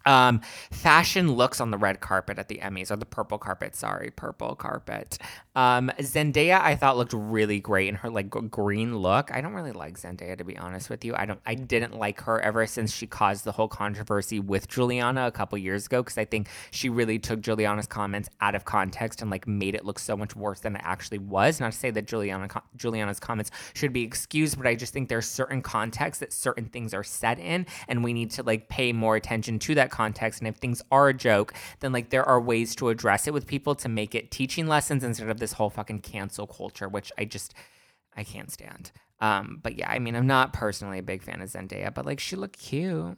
[0.05, 0.41] Um,
[0.71, 3.75] fashion looks on the red carpet at the Emmys or the purple carpet.
[3.75, 5.17] Sorry, purple carpet.
[5.55, 9.31] Um, Zendaya I thought looked really great in her like green look.
[9.33, 11.15] I don't really like Zendaya to be honest with you.
[11.15, 11.39] I don't.
[11.45, 15.57] I didn't like her ever since she caused the whole controversy with Giuliana a couple
[15.57, 19.47] years ago because I think she really took Giuliana's comments out of context and like
[19.47, 21.59] made it look so much worse than it actually was.
[21.59, 25.27] Not to say that Giuliana Giuliana's comments should be excused, but I just think there's
[25.27, 29.15] certain context that certain things are set in, and we need to like pay more
[29.15, 30.41] attention to that context.
[30.41, 33.47] And if things are a joke, then like there are ways to address it with
[33.47, 37.25] people to make it teaching lessons instead of this whole fucking cancel culture, which I
[37.25, 37.53] just
[38.15, 38.91] I can't stand.
[39.19, 42.19] Um, but yeah, I mean, I'm not personally a big fan of Zendaya, but like
[42.19, 43.17] she looked cute.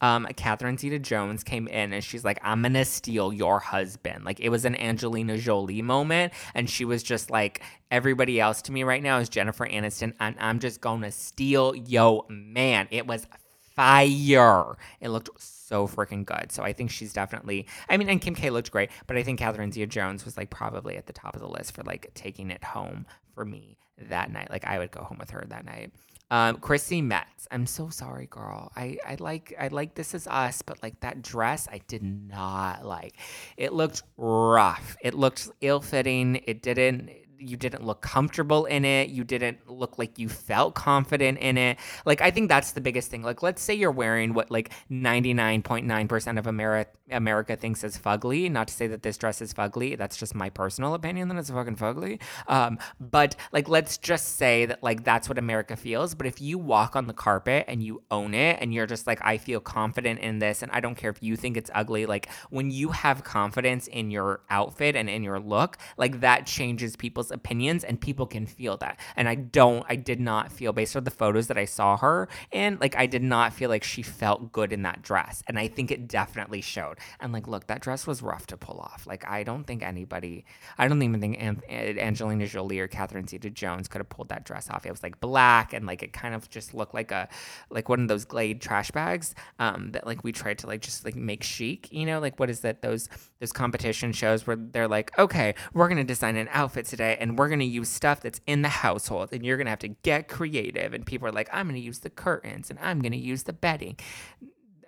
[0.00, 4.24] Um, Catherine Zeta Jones came in and she's like, I'm gonna steal your husband.
[4.24, 8.72] Like it was an Angelina Jolie moment, and she was just like, everybody else to
[8.72, 12.88] me right now is Jennifer Aniston, and I'm just gonna steal yo man.
[12.90, 13.26] It was
[13.74, 14.76] fire.
[15.00, 16.52] It looked so freaking good.
[16.52, 17.66] So I think she's definitely.
[17.88, 20.50] I mean, and Kim K looked great, but I think Catherine Zeta Jones was like
[20.50, 23.76] probably at the top of the list for like taking it home for me
[24.08, 24.50] that night.
[24.50, 25.92] Like I would go home with her that night.
[26.30, 27.46] Um, Chrissy Metz.
[27.50, 28.72] I'm so sorry, girl.
[28.74, 32.84] I, I like I like This Is Us, but like that dress, I did not
[32.84, 33.14] like.
[33.56, 34.96] It looked rough.
[35.00, 36.42] It looked ill fitting.
[36.46, 39.10] It didn't you didn't look comfortable in it.
[39.10, 41.78] You didn't look like you felt confident in it.
[42.04, 43.22] Like I think that's the biggest thing.
[43.22, 48.50] Like let's say you're wearing what like 99.9% of America America thinks is fugly.
[48.50, 49.96] Not to say that this dress is fugly.
[49.96, 52.20] That's just my personal opinion that it's fucking fugly.
[52.48, 56.14] Um, but like let's just say that like that's what America feels.
[56.14, 59.20] But if you walk on the carpet and you own it and you're just like
[59.22, 62.06] I feel confident in this and I don't care if you think it's ugly.
[62.06, 66.96] Like when you have confidence in your outfit and in your look, like that changes
[66.96, 68.98] people's opinions and people can feel that.
[69.16, 72.28] And I don't, I did not feel based on the photos that I saw her
[72.50, 75.42] in, like I did not feel like she felt good in that dress.
[75.46, 76.98] And I think it definitely showed.
[77.20, 79.06] And like, look, that dress was rough to pull off.
[79.06, 80.44] Like, I don't think anybody,
[80.78, 84.70] I don't even think Angelina Jolie or Catherine Zeta Jones could have pulled that dress
[84.70, 84.86] off.
[84.86, 87.28] It was like black and like it kind of just looked like a,
[87.70, 91.04] like one of those Glade trash bags um, that like we tried to like just
[91.04, 92.82] like make chic, you know, like what is that?
[92.82, 93.08] Those,
[93.40, 97.38] those competition shows where they're like, okay, we're going to design an outfit today and
[97.38, 99.88] we're going to use stuff that's in the household and you're going to have to
[99.88, 100.94] get creative.
[100.94, 103.44] And people are like, I'm going to use the curtains and I'm going to use
[103.44, 103.98] the bedding.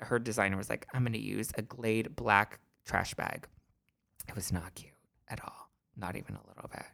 [0.01, 3.47] Her designer was like, I'm going to use a Glade black trash bag.
[4.29, 4.93] It was not cute
[5.29, 5.71] at all.
[5.97, 6.85] Not even a little bit.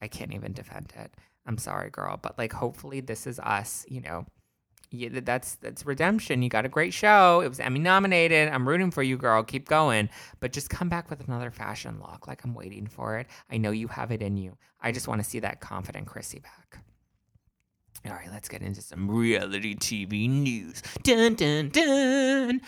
[0.00, 1.12] I can't even defend it.
[1.46, 2.18] I'm sorry, girl.
[2.20, 4.26] But like, hopefully, this is us, you know,
[4.96, 6.42] yeah, that's that's redemption.
[6.42, 7.40] You got a great show.
[7.40, 8.48] It was Emmy nominated.
[8.48, 9.42] I'm rooting for you, girl.
[9.42, 10.08] Keep going,
[10.40, 12.26] but just come back with another fashion look.
[12.26, 13.26] Like I'm waiting for it.
[13.50, 14.56] I know you have it in you.
[14.80, 16.78] I just want to see that confident Chrissy back.
[18.06, 20.82] All right, let's get into some reality TV news.
[21.02, 22.60] Dun dun dun.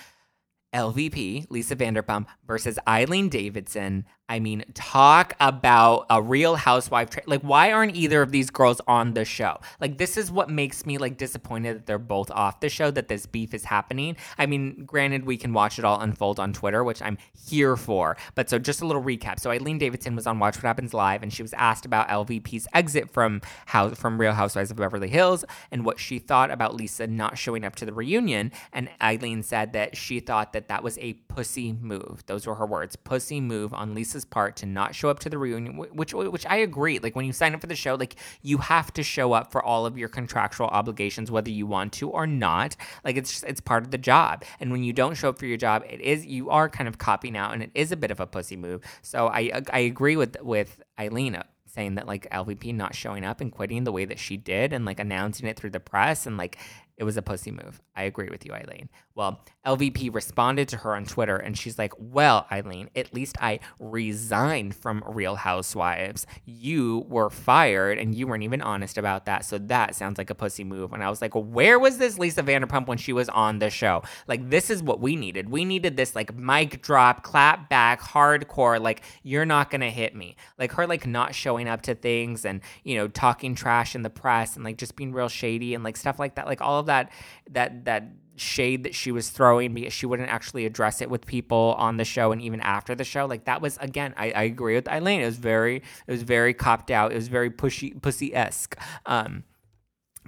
[0.75, 4.05] LVP, Lisa Vanderpump versus Eileen Davidson.
[4.29, 7.11] I mean, talk about a real housewife.
[7.11, 9.59] Tra- like, why aren't either of these girls on the show?
[9.81, 13.09] Like, this is what makes me like disappointed that they're both off the show, that
[13.09, 14.17] this beef is happening.
[14.37, 17.17] I mean, granted, we can watch it all unfold on Twitter, which I'm
[17.49, 18.17] here for.
[18.35, 19.41] But so, just a little recap.
[19.41, 22.69] So, Eileen Davidson was on Watch What Happens Live, and she was asked about LVP's
[22.75, 27.07] exit from house from Real Housewives of Beverly Hills and what she thought about Lisa
[27.07, 28.53] not showing up to the reunion.
[28.73, 32.25] And Eileen said that she thought that that was a pussy move.
[32.27, 35.77] Those were her words, pussy move on Part to not show up to the reunion,
[35.77, 36.99] which which I agree.
[36.99, 39.63] Like when you sign up for the show, like you have to show up for
[39.63, 42.77] all of your contractual obligations, whether you want to or not.
[43.05, 44.45] Like it's just, it's part of the job.
[44.61, 46.99] And when you don't show up for your job, it is you are kind of
[46.99, 48.83] copying out, and it is a bit of a pussy move.
[49.03, 53.41] So I I agree with with Eileen uh, saying that like LVP not showing up
[53.41, 56.37] and quitting the way that she did and like announcing it through the press and
[56.37, 56.59] like
[56.97, 57.81] it was a pussy move.
[57.95, 58.89] I agree with you, Eileen.
[59.19, 63.59] Well, LVP responded to her on Twitter and she's like, Well, Eileen, at least I
[63.81, 66.25] resigned from Real Housewives.
[66.45, 69.45] You were fired and you weren't even honest about that.
[69.45, 70.93] So that sounds like a pussy move.
[70.93, 74.05] And I was like, Where was this Lisa Vanderpump when she was on the show?
[74.29, 75.51] Like, this is what we needed.
[75.51, 80.15] We needed this like mic drop, clap back, hardcore, like, you're not going to hit
[80.15, 80.37] me.
[80.61, 84.11] Like, her like not showing up to things and, you know, talking trash in the
[84.11, 86.47] press and like just being real shady and like stuff like that.
[86.47, 87.11] Like, all of that,
[87.51, 88.05] that, that,
[88.41, 92.05] shade that she was throwing because she wouldn't actually address it with people on the
[92.05, 93.27] show and even after the show.
[93.27, 95.21] Like that was again, I, I agree with Eileen.
[95.21, 97.13] It was very it was very copped out.
[97.13, 98.79] It was very pushy pussy esque.
[99.07, 99.45] Um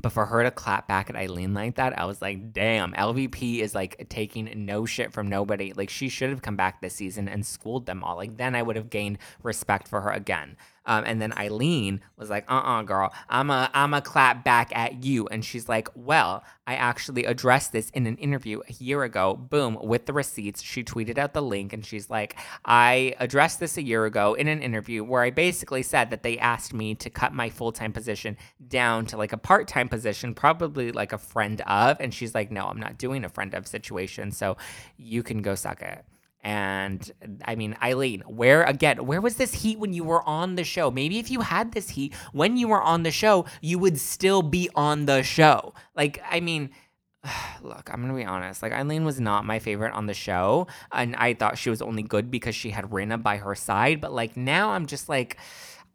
[0.03, 3.59] but for her to clap back at Eileen like that, I was like, damn, LVP
[3.59, 5.73] is like taking no shit from nobody.
[5.75, 8.17] Like she should have come back this season and schooled them all.
[8.17, 10.57] Like then I would have gained respect for her again.
[10.87, 14.45] Um, and then Eileen was like, "Uh, uh-uh, uh girl, I'm a, I'm a clap
[14.45, 18.73] back at you." And she's like, "Well, I actually addressed this in an interview a
[18.73, 19.35] year ago.
[19.37, 23.77] Boom, with the receipts." She tweeted out the link, and she's like, "I addressed this
[23.77, 27.11] a year ago in an interview where I basically said that they asked me to
[27.11, 28.37] cut my full time position
[28.69, 32.51] down to like a part time position, probably like a friend of." And she's like,
[32.51, 34.57] "No, I'm not doing a friend of situation, so
[34.97, 36.05] you can go suck it."
[36.43, 37.11] And
[37.45, 40.91] I mean, Eileen, where again, where was this heat when you were on the show?
[40.91, 44.43] Maybe if you had this heat when you were on the show, you would still
[44.43, 45.75] be on the show.
[45.95, 46.71] Like, I mean,
[47.63, 48.63] look, I'm gonna be honest.
[48.63, 52.03] Like Eileen was not my favorite on the show, and I thought she was only
[52.03, 54.01] good because she had Rinna by her side.
[54.01, 55.37] But like now, I'm just like,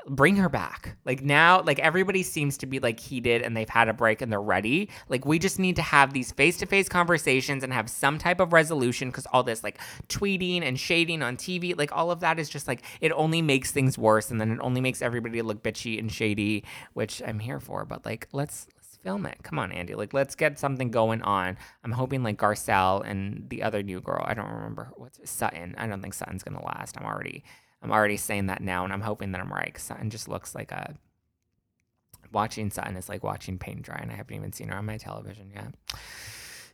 [0.07, 0.97] bring her back.
[1.05, 4.31] Like now, like everybody seems to be like heated and they've had a break and
[4.31, 4.89] they're ready.
[5.09, 8.39] Like we just need to have these face to face conversations and have some type
[8.39, 12.39] of resolution because all this like tweeting and shading on TV, like all of that
[12.39, 15.63] is just like it only makes things worse and then it only makes everybody look
[15.63, 16.63] bitchy and shady,
[16.93, 17.85] which I'm here for.
[17.85, 19.39] But like let's let's film it.
[19.43, 19.95] Come on, Andy.
[19.95, 21.57] Like let's get something going on.
[21.83, 24.23] I'm hoping like Garcelle and the other new girl.
[24.25, 25.75] I don't remember what's Sutton.
[25.77, 26.97] I don't think Sutton's gonna last.
[26.97, 27.43] I'm already
[27.81, 29.73] I'm already saying that now, and I'm hoping that I'm right.
[29.73, 30.95] Cause Sutton just looks like a
[32.31, 34.97] watching Sutton is like watching paint dry, and I haven't even seen her on my
[34.97, 35.73] television yet.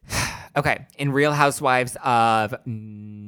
[0.57, 2.55] okay, in Real Housewives of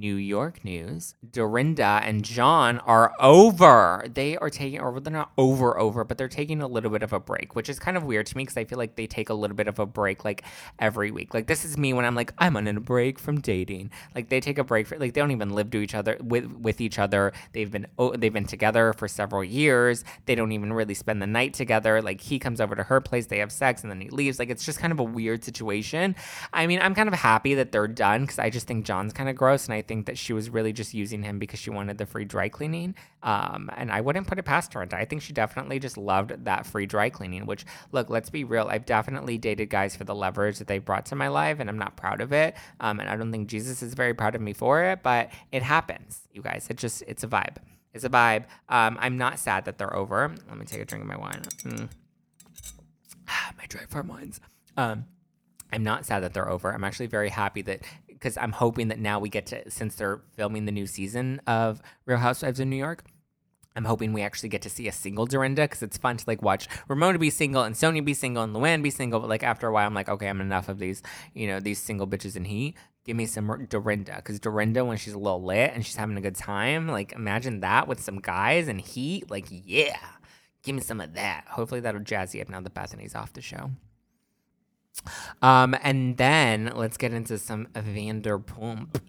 [0.03, 4.05] New York news, Dorinda and John are over.
[4.13, 4.99] They are taking over.
[4.99, 7.79] They're not over, over, but they're taking a little bit of a break, which is
[7.79, 9.79] kind of weird to me because I feel like they take a little bit of
[9.79, 10.43] a break like
[10.77, 11.33] every week.
[11.33, 13.91] Like this is me when I'm like I'm on a break from dating.
[14.13, 16.51] Like they take a break for like they don't even live to each other with
[16.51, 17.31] with each other.
[17.53, 20.03] They've been oh, they've been together for several years.
[20.25, 22.01] They don't even really spend the night together.
[22.01, 24.37] Like he comes over to her place, they have sex, and then he leaves.
[24.37, 26.17] Like it's just kind of a weird situation.
[26.67, 29.35] Mean, I'm kind of happy that they're done because I just think John's kind of
[29.35, 32.05] gross, and I think that she was really just using him because she wanted the
[32.05, 32.95] free dry cleaning.
[33.21, 34.87] Um, and I wouldn't put it past her.
[34.91, 37.45] I think she definitely just loved that free dry cleaning.
[37.45, 38.67] Which, look, let's be real.
[38.69, 41.79] I've definitely dated guys for the leverage that they brought to my life, and I'm
[41.79, 42.55] not proud of it.
[42.79, 45.63] Um, and I don't think Jesus is very proud of me for it, but it
[45.63, 46.67] happens, you guys.
[46.69, 47.57] It just it's a vibe.
[47.93, 48.45] It's a vibe.
[48.69, 50.33] Um, I'm not sad that they're over.
[50.49, 51.41] Let me take a drink of my wine.
[51.63, 51.89] Mm.
[53.57, 54.39] my dry farm wines.
[54.77, 55.05] Um,
[55.71, 56.71] I'm not sad that they're over.
[56.71, 60.21] I'm actually very happy that because I'm hoping that now we get to since they're
[60.35, 63.03] filming the new season of Real Housewives in New York.
[63.75, 66.41] I'm hoping we actually get to see a single Dorinda because it's fun to like
[66.41, 69.19] watch Ramona be single and Sonja be single and Luann be single.
[69.19, 71.01] But like after a while, I'm like, okay, I'm enough of these,
[71.33, 72.75] you know, these single bitches and he.
[73.05, 76.21] Give me some Dorinda because Dorinda, when she's a little lit and she's having a
[76.21, 79.29] good time, like imagine that with some guys and heat.
[79.29, 79.97] Like, yeah,
[80.63, 81.45] give me some of that.
[81.49, 83.71] Hopefully that'll jazz you up now that Bethany's off the show.
[85.41, 89.01] Um, and then let's get into some Vanderpump.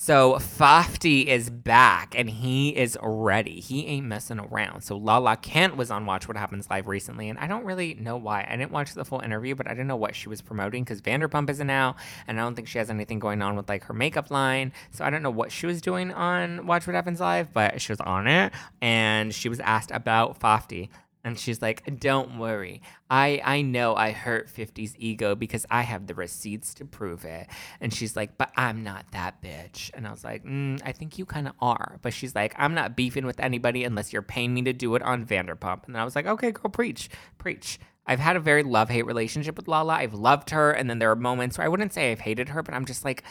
[0.00, 3.58] So Fafty is back and he is ready.
[3.58, 4.82] He ain't messing around.
[4.82, 8.16] So Lala Kent was on Watch What Happens Live recently, and I don't really know
[8.16, 8.46] why.
[8.48, 11.02] I didn't watch the full interview, but I didn't know what she was promoting because
[11.02, 11.96] Vanderpump isn't out,
[12.28, 14.72] and I don't think she has anything going on with like her makeup line.
[14.92, 17.90] So I don't know what she was doing on Watch What Happens Live, but she
[17.90, 20.90] was on it, and she was asked about Fafty.
[21.28, 22.80] And she's like, "Don't worry.
[23.10, 27.48] I I know I hurt 50's ego because I have the receipts to prove it."
[27.80, 31.18] And she's like, "But I'm not that bitch." And I was like, mm, "I think
[31.18, 34.54] you kind of are." But she's like, "I'm not beefing with anybody unless you're paying
[34.54, 38.18] me to do it on Vanderpump." And I was like, "Okay, girl, preach, preach." I've
[38.18, 39.94] had a very love hate relationship with Lala.
[39.94, 42.62] I've loved her, and then there are moments where I wouldn't say I've hated her,
[42.62, 43.22] but I'm just like,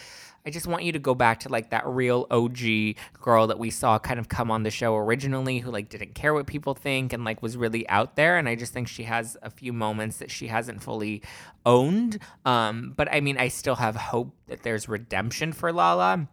[0.46, 3.70] I just want you to go back to like that real OG girl that we
[3.70, 7.12] saw kind of come on the show originally who like didn't care what people think
[7.12, 10.20] and like was really out there and I just think she has a few moments
[10.20, 11.22] that she hasn't fully
[11.66, 16.30] owned um but I mean I still have hope that there's redemption for Lala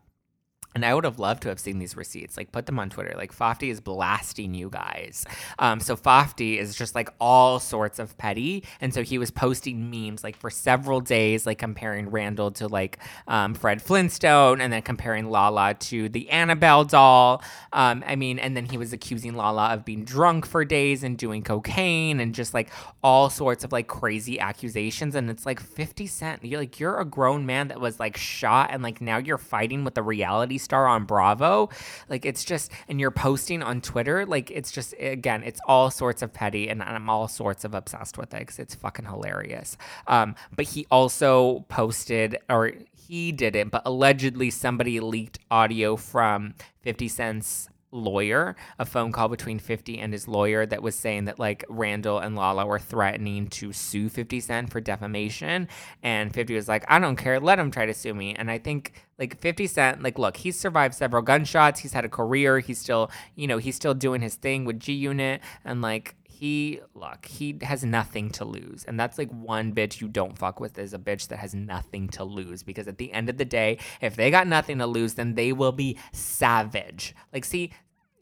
[0.75, 2.37] And I would have loved to have seen these receipts.
[2.37, 3.15] Like, put them on Twitter.
[3.17, 5.25] Like, Fofty is blasting you guys.
[5.59, 9.91] Um, so Fofty is just like all sorts of petty, and so he was posting
[9.91, 14.83] memes like for several days, like comparing Randall to like um, Fred Flintstone, and then
[14.83, 17.43] comparing Lala to the Annabelle doll.
[17.73, 21.17] Um, I mean, and then he was accusing Lala of being drunk for days and
[21.17, 22.71] doing cocaine, and just like
[23.03, 25.15] all sorts of like crazy accusations.
[25.15, 26.45] And it's like Fifty Cent.
[26.45, 29.85] You're like you're a grown man that was like shot, and like now you're fighting
[29.85, 31.69] with the reality star on Bravo.
[32.09, 34.27] Like it's just, and you're posting on Twitter.
[34.27, 38.19] Like it's just, again, it's all sorts of petty, and I'm all sorts of obsessed
[38.19, 39.77] with it because it's fucking hilarious.
[40.07, 47.09] Um, but he also posted, or he didn't, but allegedly somebody leaked audio from 50
[47.09, 51.65] Cent's lawyer, a phone call between 50 and his lawyer that was saying that like
[51.69, 55.69] Randall and Lala were threatening to sue 50 Cent for defamation.
[56.03, 58.35] And 50 was like, I don't care, let him try to sue me.
[58.35, 62.09] And I think like 50 Cent, like, look, he's survived several gunshots, he's had a
[62.09, 65.41] career, he's still, you know, he's still doing his thing with G Unit.
[65.65, 70.09] And like, he look he has nothing to lose and that's like one bitch you
[70.09, 73.31] don't fuck with is a bitch that has nothing to lose because at the end
[73.31, 77.45] of the day if they got nothing to lose then they will be savage like
[77.45, 77.71] see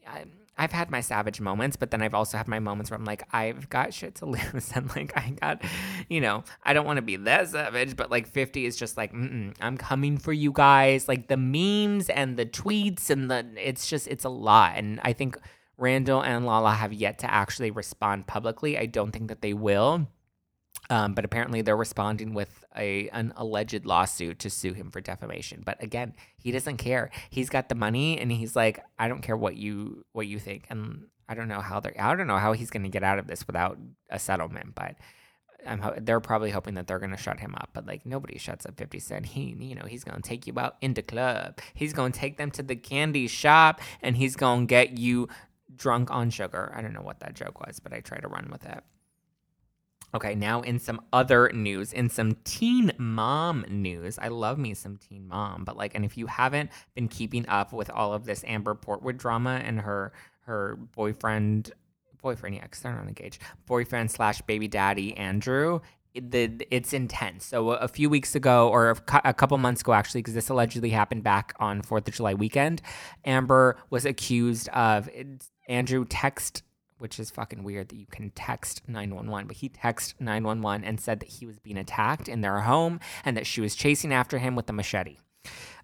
[0.07, 0.25] I,
[0.57, 3.23] I've had my savage moments, but then I've also had my moments where I'm like,
[3.33, 4.71] I've got shit to lose.
[4.75, 5.63] And like, I got,
[6.09, 9.13] you know, I don't want to be that savage, but like 50 is just like,
[9.13, 11.07] I'm coming for you guys.
[11.07, 14.73] Like the memes and the tweets and the, it's just, it's a lot.
[14.75, 15.37] And I think
[15.77, 18.77] Randall and Lala have yet to actually respond publicly.
[18.77, 20.07] I don't think that they will.
[20.89, 25.61] Um, but apparently they're responding with a an alleged lawsuit to sue him for defamation.
[25.65, 27.09] But again, he doesn't care.
[27.29, 30.65] He's got the money, and he's like, I don't care what you what you think.
[30.69, 33.19] And I don't know how they're I don't know how he's going to get out
[33.19, 33.77] of this without
[34.09, 34.75] a settlement.
[34.75, 34.95] But
[35.65, 37.69] I'm ho- they're probably hoping that they're going to shut him up.
[37.73, 39.27] But like nobody shuts up Fifty Cent.
[39.27, 41.59] He you know he's going to take you out into club.
[41.73, 45.29] He's going to take them to the candy shop, and he's going to get you
[45.75, 46.73] drunk on sugar.
[46.75, 48.83] I don't know what that joke was, but I try to run with it.
[50.15, 54.19] Okay, now in some other news, in some teen mom news.
[54.19, 57.73] I love me some teen mom, but like, and if you haven't been keeping up
[57.73, 61.71] with all of this Amber Portwood drama and her her boyfriend,
[62.21, 65.79] boyfriend, yeah, because they're not engaged, boyfriend slash baby daddy Andrew,
[66.13, 67.45] the, it's intense.
[67.45, 71.23] So a few weeks ago, or a couple months ago, actually, because this allegedly happened
[71.23, 72.81] back on Fourth of July weekend,
[73.25, 75.09] Amber was accused of
[75.67, 76.61] Andrew text
[77.03, 79.47] which is fucking weird that you can text 911.
[79.47, 83.35] But he texted 911 and said that he was being attacked in their home and
[83.35, 85.17] that she was chasing after him with a machete.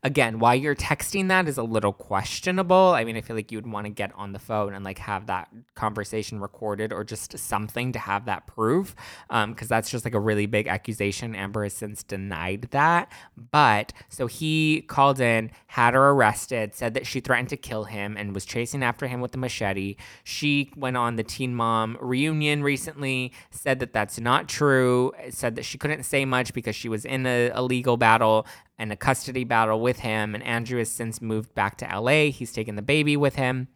[0.01, 2.93] Again, why you're texting that is a little questionable.
[2.95, 5.27] I mean, I feel like you'd want to get on the phone and like have
[5.27, 8.95] that conversation recorded or just something to have that proof,
[9.27, 11.35] because um, that's just like a really big accusation.
[11.35, 13.11] Amber has since denied that.
[13.51, 18.15] But so he called in, had her arrested, said that she threatened to kill him
[18.17, 19.97] and was chasing after him with a machete.
[20.23, 25.65] She went on the Teen Mom reunion recently, said that that's not true, said that
[25.65, 28.47] she couldn't say much because she was in a, a legal battle
[28.79, 30.33] and a custody battle with him.
[30.33, 32.31] And Andrew has since moved back to LA.
[32.31, 33.67] He's taken the baby with him.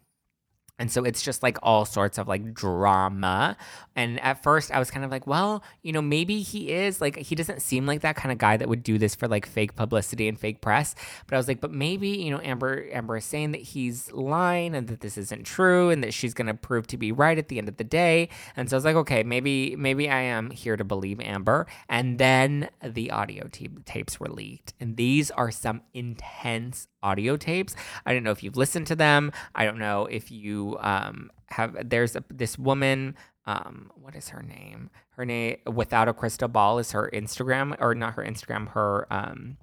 [0.80, 3.56] And so it's just like all sorts of like drama.
[3.96, 7.16] And at first I was kind of like, well, you know, maybe he is like,
[7.18, 9.76] he doesn't seem like that kind of guy that would do this for like fake
[9.76, 10.96] publicity and fake press.
[11.28, 14.74] But I was like, but maybe, you know, Amber, Amber is saying that he's lying
[14.74, 17.50] and that this isn't true and that she's going to prove to be right at
[17.50, 18.30] the end of the day.
[18.56, 21.68] And so I was like, okay, maybe, maybe I am here to believe Amber.
[21.88, 24.74] And then the audio t- tapes were leaked.
[24.80, 27.76] And these are some intense audio tapes.
[28.06, 29.32] I don't know if you've listened to them.
[29.54, 31.90] I don't know if you um, have.
[31.90, 33.16] There's a, this woman.
[33.46, 34.90] Um, what is her name?
[35.12, 38.70] Her name without a crystal ball is her Instagram or not her Instagram.
[38.70, 39.58] Her um,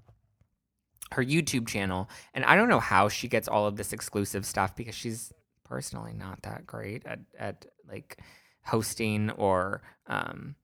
[1.13, 4.77] her YouTube channel, and I don't know how she gets all of this exclusive stuff
[4.77, 5.33] because she's
[5.65, 8.19] personally not that great at at like
[8.65, 10.55] hosting or um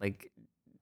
[0.00, 0.31] like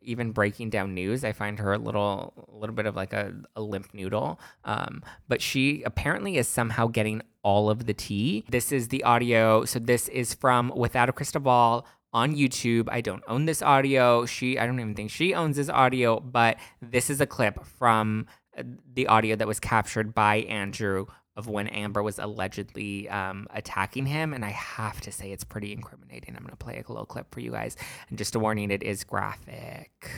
[0.02, 1.24] even breaking down news.
[1.24, 4.40] I find her a little, a little bit of like a, a limp noodle.
[4.64, 8.44] Um, but she apparently is somehow getting all of the tea.
[8.48, 9.64] This is the audio.
[9.64, 12.88] So this is from Without a Crystal Ball on YouTube.
[12.90, 14.26] I don't own this audio.
[14.26, 18.26] She, I don't even think she owns this audio, but this is a clip from
[18.56, 18.62] uh,
[18.94, 24.32] the audio that was captured by Andrew of when Amber was allegedly um, attacking him.
[24.34, 26.34] And I have to say, it's pretty incriminating.
[26.36, 27.76] I'm going to play a little clip for you guys.
[28.08, 30.10] And just a warning, it is graphic.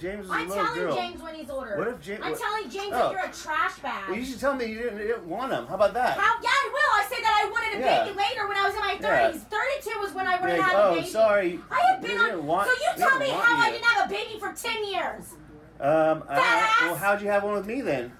[0.00, 0.96] James is I'm a little telling girl.
[0.96, 1.76] James when he's older.
[1.78, 2.20] What if James?
[2.22, 2.98] I'm telling James Oh.
[2.98, 4.08] that you're a trash bag.
[4.10, 5.66] Well, you should tell me you didn't, you didn't want him.
[5.66, 6.18] How about that?
[6.18, 6.34] How?
[6.42, 7.00] Yeah, I will.
[7.00, 8.04] I said that I wanted a Yeah.
[8.04, 9.30] baby later when I was in my Yeah.
[9.32, 9.40] 30s.
[9.48, 11.06] 32 was when I would Like, have had a oh, baby.
[11.06, 11.60] sorry.
[11.70, 12.24] I have been We on.
[12.26, 14.52] didn't want- so you we tell me want how I didn't have a baby for
[14.52, 15.24] 10 years.
[15.80, 18.12] Um, Fat I, well, how'd you have one with me then?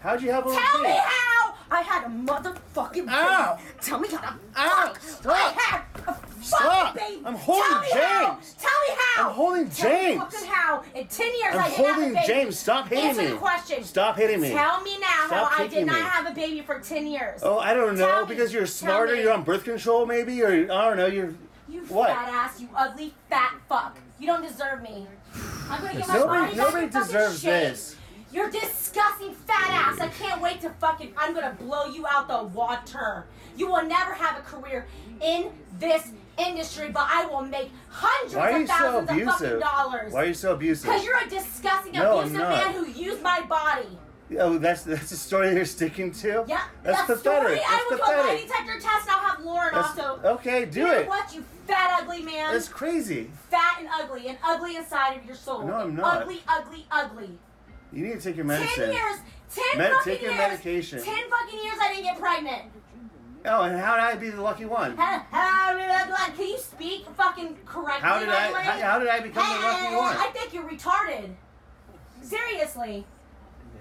[0.00, 0.94] How'd you have one Tell me me?
[0.96, 1.54] how.
[1.70, 3.56] I had a motherfucking Ow.
[3.56, 3.68] baby.
[3.82, 4.92] Tell me how to Ow.
[4.94, 5.00] fuck.
[5.02, 5.34] Stop.
[5.34, 6.94] I had a fucking Stop.
[6.94, 7.22] baby.
[7.26, 8.34] I'm holding Tell me how.
[8.34, 8.54] James.
[8.54, 9.28] Tell me how.
[9.28, 10.82] I'm holding Tell me fucking how.
[10.94, 12.26] In 10 years, I'm I didn't have a holding baby.
[12.26, 12.58] James.
[12.58, 13.28] Stop hitting Answer me.
[13.28, 13.84] the question.
[13.84, 14.50] Stop hitting me.
[14.50, 16.00] Tell me now Stop how I did not me.
[16.02, 17.40] have a baby for 10 years.
[17.42, 18.22] Oh, I don't Tell know.
[18.26, 18.28] me.
[18.34, 19.14] Because you're smarter.
[19.14, 21.06] You're on birth control, maybe, or I don't know.
[21.06, 21.34] You're
[21.68, 22.08] You what?
[22.08, 23.98] fat ass, you ugly fat fuck.
[24.18, 25.06] You don't deserve me.
[25.68, 27.94] I'm gonna get my Nobody- body nobody deserves this.
[28.32, 30.00] You're disgusting fat ass.
[30.00, 31.12] I can't wait to fucking.
[31.16, 33.24] I'm gonna blow you out the water.
[33.56, 34.86] You will never have a career
[35.22, 39.22] in this industry, but I will make hundreds Why are of so thousands of fucking
[39.28, 39.60] abusive?
[39.60, 40.12] dollars.
[40.12, 40.84] Why are you so abusive?
[40.90, 42.50] Because you're a disgusting, No, I'm abusive not.
[42.50, 43.88] man who used my body.
[44.38, 46.44] Oh, that's that's the story you're sticking to.
[46.46, 47.20] Yeah, that's that pathetic.
[47.48, 47.60] story.
[47.60, 48.46] I That's will do a lie pathetic.
[48.48, 49.08] detector test.
[49.08, 50.20] and I'll have Lauren That's- also.
[50.34, 51.08] okay, do you know it.
[51.08, 52.52] what, you fat ugly man?
[52.52, 53.30] That's crazy.
[53.50, 55.62] fat and ugly and ugly inside of your soul.
[55.66, 56.22] No, I'm not.
[56.22, 57.38] Ugly, ugly, ugly.
[57.92, 58.68] You need to take your medicine.
[58.76, 59.06] Ten medicine.
[59.08, 59.18] years,
[59.54, 60.40] ten Med- fucking take your years.
[60.50, 61.02] medication.
[61.02, 62.62] Ten fucking years I didn't get pregnant.
[63.46, 64.96] Oh, and how did I be the lucky one?
[64.96, 68.02] How, how did I, like, can you speak fucking correctly?
[68.08, 68.50] How did I?
[68.62, 70.16] How, how did I become the lucky one?
[70.16, 71.30] I think you're retarded.
[72.20, 73.06] Seriously.
[73.74, 73.80] Yeah.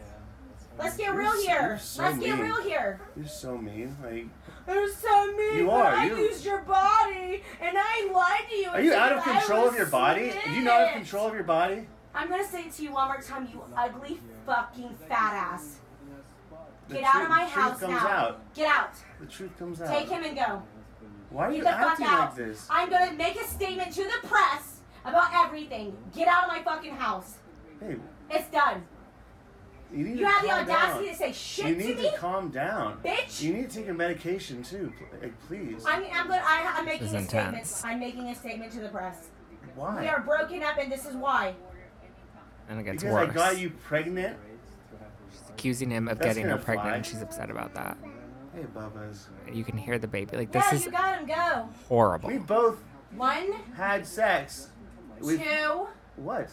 [0.84, 1.80] Let's get You're real so- here.
[1.82, 3.02] so Let's get real here.
[3.18, 3.98] You're so mean.
[4.04, 4.26] Like,
[4.68, 5.58] You're so mean.
[5.58, 8.70] You but are, I you- used your body and I lied to you.
[8.70, 10.34] are you out of control of your body?
[10.46, 10.96] Do you not have sick.
[10.98, 11.88] control of your body?
[12.18, 15.78] I'm gonna say it to you one more time, you ugly fucking fat ass.
[16.88, 18.08] The Get out truth- of my truth house comes now.
[18.08, 18.54] out.
[18.56, 18.90] Get out.
[19.20, 19.88] The truth comes out.
[19.90, 20.64] Take him and go.
[21.30, 22.20] Why are Get you the fuck acting out.
[22.20, 22.68] like this?
[22.72, 25.96] I'm gonna make a statement to the press about everything.
[26.16, 27.36] Get out of my fucking house.
[27.80, 27.98] Hey,
[28.30, 28.84] It's done.
[29.92, 31.14] you need You to have the calm audacity down.
[31.14, 33.00] to say shit You to need me, to calm down.
[33.04, 33.42] bitch.
[33.42, 35.86] You need to take your medication too, pl- like, please.
[35.86, 37.48] I'm, I'm, gonna, I, I'm making This a statement.
[37.50, 37.84] intense.
[37.86, 39.28] I'm making a statement to the press.
[39.76, 40.02] Why?
[40.02, 41.54] We are broken up, and this is why.
[42.70, 43.30] And it gets because worse.
[43.30, 44.38] I got you pregnant.
[45.32, 46.96] She's accusing him of That's getting her pregnant, fly.
[46.98, 47.98] and she's upset about that.
[48.54, 49.28] Hey, Bubba's.
[49.52, 50.36] You can hear the baby.
[50.38, 51.28] Like this Yeah, is you got him.
[51.28, 51.70] Go.
[51.88, 52.30] horrible.
[52.30, 52.78] We both
[53.16, 54.70] One, had sex.
[55.22, 55.88] We two.
[56.18, 56.50] What?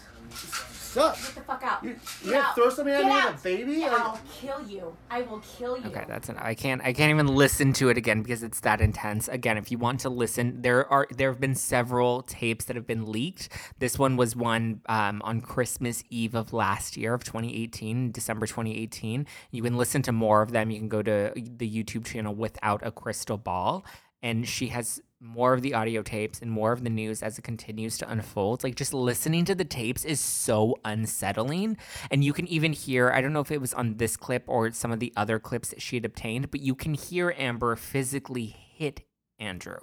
[0.94, 1.16] Stop.
[1.16, 1.82] Get the fuck out.
[1.82, 2.54] You, you gonna out.
[2.54, 3.32] throw something at Get me out.
[3.32, 3.72] with a baby?
[3.80, 4.96] Yeah, I'll kill you.
[5.10, 5.86] I will kill you.
[5.86, 6.36] Okay, that's an.
[6.38, 6.80] I can't.
[6.82, 9.26] I can't even listen to it again because it's that intense.
[9.28, 12.86] Again, if you want to listen, there are there have been several tapes that have
[12.86, 13.48] been leaked.
[13.80, 19.26] This one was one um, on Christmas Eve of last year of 2018, December 2018.
[19.50, 20.70] You can listen to more of them.
[20.70, 23.84] You can go to the YouTube channel without a crystal ball,
[24.22, 27.42] and she has more of the audio tapes and more of the news as it
[27.42, 28.62] continues to unfold.
[28.62, 31.78] Like just listening to the tapes is so unsettling.
[32.10, 34.70] And you can even hear, I don't know if it was on this clip or
[34.72, 38.46] some of the other clips that she had obtained, but you can hear Amber physically
[38.46, 39.00] hit
[39.38, 39.78] Andrew.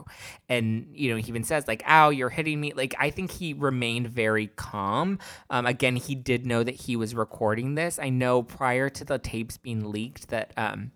[0.48, 2.74] And, you know, he even says, like, ow, you're hitting me.
[2.74, 5.20] Like, I think he remained very calm.
[5.50, 8.00] Um, again, he did know that he was recording this.
[8.00, 10.92] I know prior to the tapes being leaked that, um,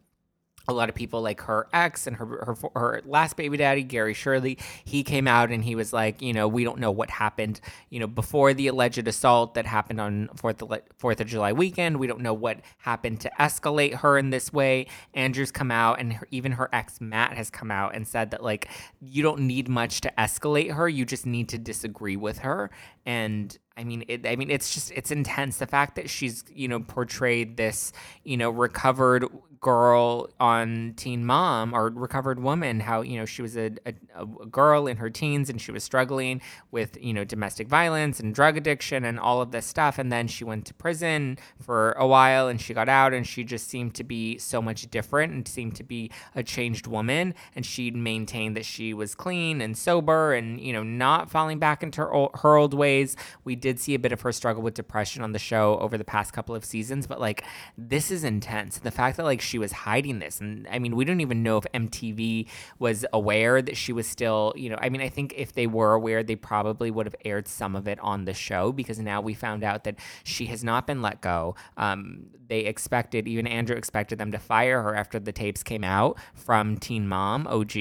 [0.67, 4.13] a lot of people like her ex and her, her her last baby daddy Gary
[4.13, 7.59] Shirley he came out and he was like you know we don't know what happened
[7.89, 11.97] you know before the alleged assault that happened on 4th of, 4th of July weekend.
[11.97, 14.87] We don't know what happened to escalate her in this way.
[15.13, 18.43] Andrew's come out and her, even her ex Matt has come out and said that
[18.43, 18.69] like
[19.01, 20.87] you don't need much to escalate her.
[20.87, 22.69] You just need to disagree with her.
[23.05, 25.57] And I mean, it, I mean, it's just it's intense.
[25.57, 27.91] The fact that she's you know portrayed this
[28.23, 29.25] you know recovered
[29.61, 34.25] girl on Teen Mom or recovered woman, how you know she was a, a, a
[34.25, 36.41] girl in her teens and she was struggling
[36.71, 40.27] with you know domestic violence and drug addiction and all of this stuff, and then
[40.27, 43.93] she went to prison for a while and she got out and she just seemed
[43.95, 48.55] to be so much different and seemed to be a changed woman, and she maintained
[48.55, 52.31] that she was clean and sober and you know not falling back into her old,
[52.41, 53.15] her old ways.
[53.43, 56.03] We did see a bit of her struggle with depression on the show over the
[56.03, 57.43] past couple of seasons, but like
[57.77, 58.77] this is intense.
[58.79, 61.57] The fact that like she was hiding this, and I mean, we don't even know
[61.57, 62.47] if MTV
[62.79, 65.93] was aware that she was still, you know, I mean, I think if they were
[65.93, 69.33] aware, they probably would have aired some of it on the show because now we
[69.33, 71.55] found out that she has not been let go.
[71.77, 76.17] Um, they expected, even Andrew expected them to fire her after the tapes came out
[76.33, 77.73] from Teen Mom OG,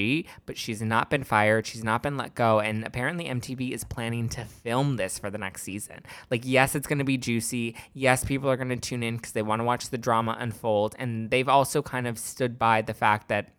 [0.46, 1.66] but she's not been fired.
[1.66, 5.38] She's not been let go, and apparently MTV is planning to film this for the
[5.38, 6.00] next season.
[6.30, 7.76] Like, yes, it's going to be juicy.
[7.92, 10.94] Yes, people are going to tune in because they want to watch the drama unfold.
[10.98, 13.54] And they've also kind of stood by the fact that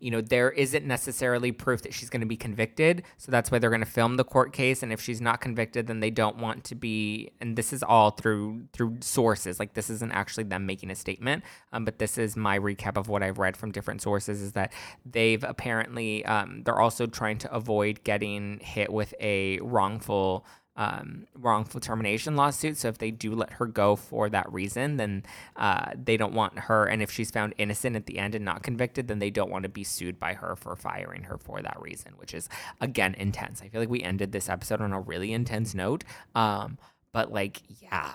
[0.00, 3.58] you know there isn't necessarily proof that she's going to be convicted so that's why
[3.58, 6.36] they're going to film the court case and if she's not convicted then they don't
[6.36, 10.66] want to be and this is all through through sources like this isn't actually them
[10.66, 14.02] making a statement um, but this is my recap of what i've read from different
[14.02, 14.72] sources is that
[15.04, 20.44] they've apparently um, they're also trying to avoid getting hit with a wrongful
[20.76, 22.76] um, wrongful termination lawsuit.
[22.76, 25.24] So if they do let her go for that reason, then
[25.56, 26.84] uh, they don't want her.
[26.84, 29.62] And if she's found innocent at the end and not convicted, then they don't want
[29.62, 32.48] to be sued by her for firing her for that reason, which is
[32.80, 33.62] again intense.
[33.62, 36.04] I feel like we ended this episode on a really intense note.
[36.34, 36.78] Um,
[37.12, 38.12] but like, yeah,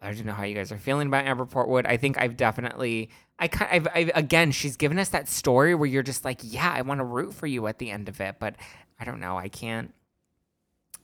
[0.00, 1.86] I don't know how you guys are feeling about Amber Portwood.
[1.86, 5.88] I think I've definitely, I kind, I've, I've, again, she's given us that story where
[5.88, 8.36] you're just like, yeah, I want to root for you at the end of it,
[8.40, 8.56] but
[8.98, 9.94] I don't know, I can't.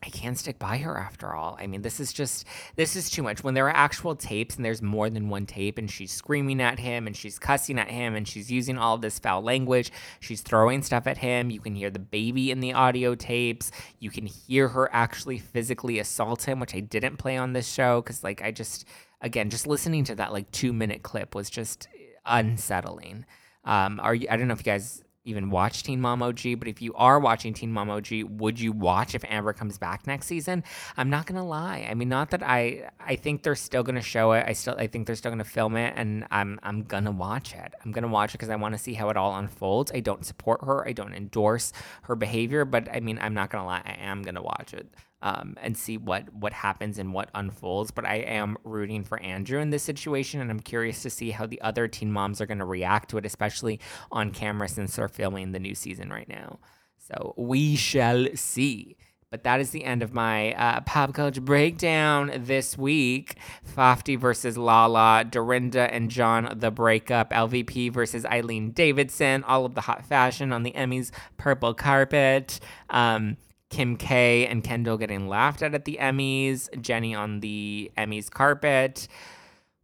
[0.01, 1.57] I can't stick by her after all.
[1.61, 2.47] I mean, this is just
[2.77, 3.43] this is too much.
[3.43, 6.79] When there are actual tapes and there's more than one tape and she's screaming at
[6.79, 9.91] him and she's cussing at him and she's using all this foul language,
[10.21, 11.51] she's throwing stuff at him.
[11.51, 13.73] You can hear the baby in the audio tapes.
[13.99, 18.01] You can hear her actually physically assault him, which I didn't play on this show
[18.03, 18.85] cuz like I just
[19.21, 21.89] again, just listening to that like 2-minute clip was just
[22.25, 23.25] unsettling.
[23.65, 26.69] Um, are you, I don't know if you guys even watch Teen Mom OG, but
[26.69, 30.27] if you are watching Teen Mom OG, would you watch if Amber comes back next
[30.27, 30.65] season?
[30.97, 31.87] I'm not gonna lie.
[31.89, 34.45] I mean, not that I I think they're still gonna show it.
[34.47, 37.75] I still I think they're still gonna film it, and I'm I'm gonna watch it.
[37.85, 39.93] I'm gonna watch it because I want to see how it all unfolds.
[39.95, 40.87] I don't support her.
[40.87, 41.73] I don't endorse
[42.03, 43.83] her behavior, but I mean, I'm not gonna lie.
[43.85, 44.89] I am gonna watch it
[45.23, 47.91] um, and see what what happens and what unfolds.
[47.91, 51.47] But I am rooting for Andrew in this situation, and I'm curious to see how
[51.47, 53.81] the other teen moms are going to react to it, especially
[54.13, 56.59] on camera since they're filming the new season right now.
[56.99, 58.97] So we shall see.
[59.31, 63.37] But that is the end of my uh, pop culture breakdown this week.
[63.63, 69.83] Fafty versus Lala, Dorinda and John, the breakup, LVP versus Eileen Davidson, all of the
[69.83, 72.59] hot fashion on the Emmys purple carpet.
[72.89, 73.37] Um,
[73.71, 79.09] Kim K and Kendall getting laughed at at the Emmys, Jenny on the Emmys carpet.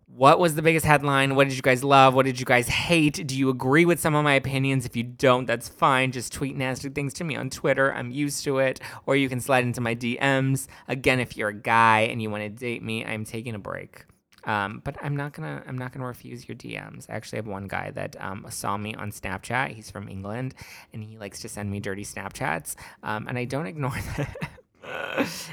[0.07, 1.35] What was the biggest headline?
[1.35, 2.15] What did you guys love?
[2.15, 3.27] What did you guys hate?
[3.27, 4.87] Do you agree with some of my opinions?
[4.87, 6.13] If you don't, that's fine.
[6.13, 7.93] Just tweet nasty things to me on Twitter.
[7.93, 8.81] I'm used to it.
[9.07, 10.69] Or you can slide into my DMs.
[10.87, 14.05] Again, if you're a guy and you want to date me, I'm taking a break.
[14.47, 17.09] Um, but I'm not gonna I'm not gonna refuse your DMs.
[17.09, 19.71] I actually have one guy that um, saw me on Snapchat.
[19.71, 20.55] He's from England,
[20.93, 24.37] and he likes to send me dirty Snapchats, um, and I don't ignore that.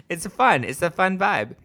[0.10, 0.64] it's fun.
[0.64, 1.56] It's a fun vibe.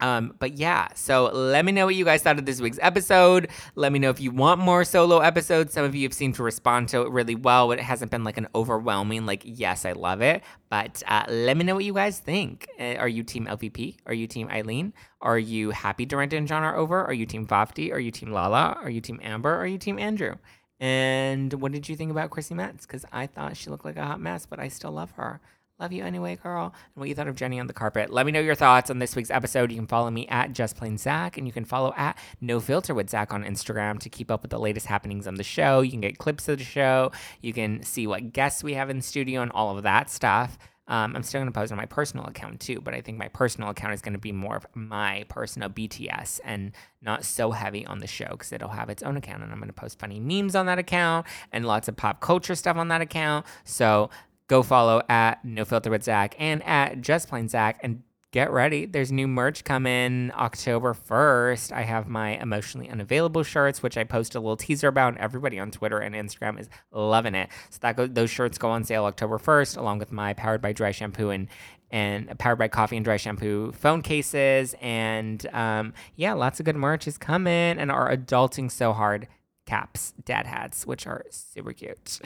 [0.00, 3.48] Um, but yeah, so let me know what you guys thought of this week's episode.
[3.74, 5.72] Let me know if you want more solo episodes.
[5.72, 8.22] Some of you have seemed to respond to it really well, but it hasn't been
[8.22, 10.42] like an overwhelming, like, yes, I love it.
[10.70, 12.68] But uh, let me know what you guys think.
[12.78, 13.96] Uh, are you team LVP?
[14.06, 14.92] Are you team Eileen?
[15.20, 17.04] Are you happy Dorinda and John are over?
[17.04, 17.92] Are you team Fafty?
[17.92, 18.78] Are you team Lala?
[18.80, 19.54] Are you team Amber?
[19.54, 20.36] Are you team Andrew?
[20.80, 22.86] And what did you think about Chrissy Metz?
[22.86, 25.40] Because I thought she looked like a hot mess, but I still love her.
[25.80, 26.74] Love you anyway, girl.
[26.74, 28.10] And what you thought of Jenny on the carpet.
[28.10, 29.70] Let me know your thoughts on this week's episode.
[29.70, 32.94] You can follow me at Just Plain Zack, and you can follow at No Filter
[32.94, 35.80] with Zack on Instagram to keep up with the latest happenings on the show.
[35.80, 37.12] You can get clips of the show.
[37.42, 40.58] You can see what guests we have in studio and all of that stuff.
[40.88, 43.28] Um, I'm still going to post on my personal account too, but I think my
[43.28, 46.72] personal account is going to be more of my personal BTS and
[47.02, 49.42] not so heavy on the show because it'll have its own account.
[49.42, 52.54] And I'm going to post funny memes on that account and lots of pop culture
[52.54, 53.44] stuff on that account.
[53.64, 54.08] So
[54.48, 58.84] go follow at No Filter with Zack and at Just Plain Zack and get ready.
[58.84, 61.72] There's new merch coming October 1st.
[61.72, 65.58] I have my emotionally unavailable shirts, which I post a little teaser about, and everybody
[65.58, 67.48] on Twitter and Instagram is loving it.
[67.70, 70.72] So that go- those shirts go on sale October 1st, along with my powered by
[70.72, 71.48] dry shampoo and
[71.90, 76.76] and powered by coffee and dry shampoo phone cases and um, yeah lots of good
[76.76, 79.26] merch is coming and our adulting so hard
[79.64, 82.20] caps dad hats which are super cute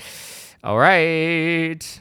[0.65, 2.01] all right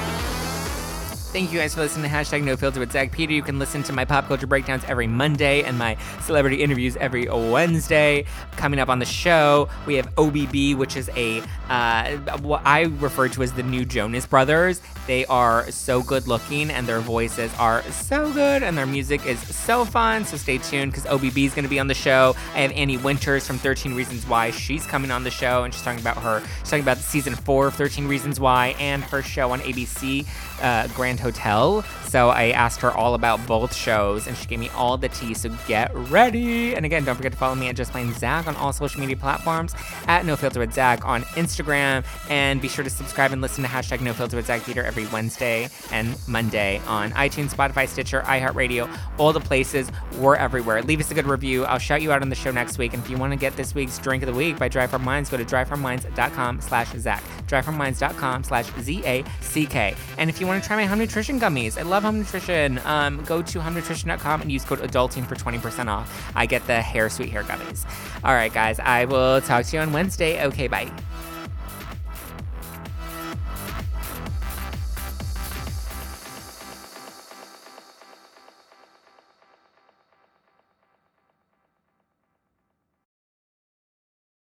[1.31, 3.31] Thank you guys for listening to hashtag No Filter with Zack Peter.
[3.31, 7.29] You can listen to my pop culture breakdowns every Monday and my celebrity interviews every
[7.29, 8.25] Wednesday.
[8.57, 13.29] Coming up on the show, we have OBB, which is a uh, what I refer
[13.29, 14.81] to as the new Jonas Brothers.
[15.07, 19.39] They are so good looking and their voices are so good and their music is
[19.55, 20.25] so fun.
[20.25, 22.35] So stay tuned because OBB is going to be on the show.
[22.53, 24.51] I have Annie Winters from 13 Reasons Why.
[24.51, 27.67] She's coming on the show and she's talking about her, she's talking about season four
[27.67, 30.27] of 13 Reasons Why and her show on ABC,
[30.61, 31.83] uh, Grand Hotel.
[32.07, 35.33] So I asked her all about both shows and she gave me all the tea.
[35.33, 36.75] So get ready.
[36.75, 39.15] And again, don't forget to follow me at Just Plain Zack on all social media
[39.15, 39.73] platforms,
[40.07, 43.69] at No Filter with Zack on Instagram, and be sure to subscribe and listen to
[43.69, 48.89] hashtag No Filter with Zack Peter every Wednesday and Monday on iTunes, Spotify, Stitcher, iHeartRadio,
[49.17, 49.91] all the places.
[50.17, 50.81] We're everywhere.
[50.81, 51.65] Leave us a good review.
[51.65, 52.93] I'll shout you out on the show next week.
[52.93, 55.05] And if you want to get this week's drink of the week by Dry Farm
[55.05, 57.23] Wines, go to dryfarmwines.com slash Zack.
[57.47, 59.95] Dryfarmwines.com slash Z-A-C-K.
[60.17, 62.79] And if you want to try my HUM nutrition gummies, I love HUM nutrition.
[62.85, 66.31] Um, go to humnutrition.com and use code adulting for 20% off.
[66.37, 67.83] I get the hair sweet hair gummies.
[68.23, 70.41] All right, guys, I will talk to you on Wednesday.
[70.45, 70.89] Okay, bye.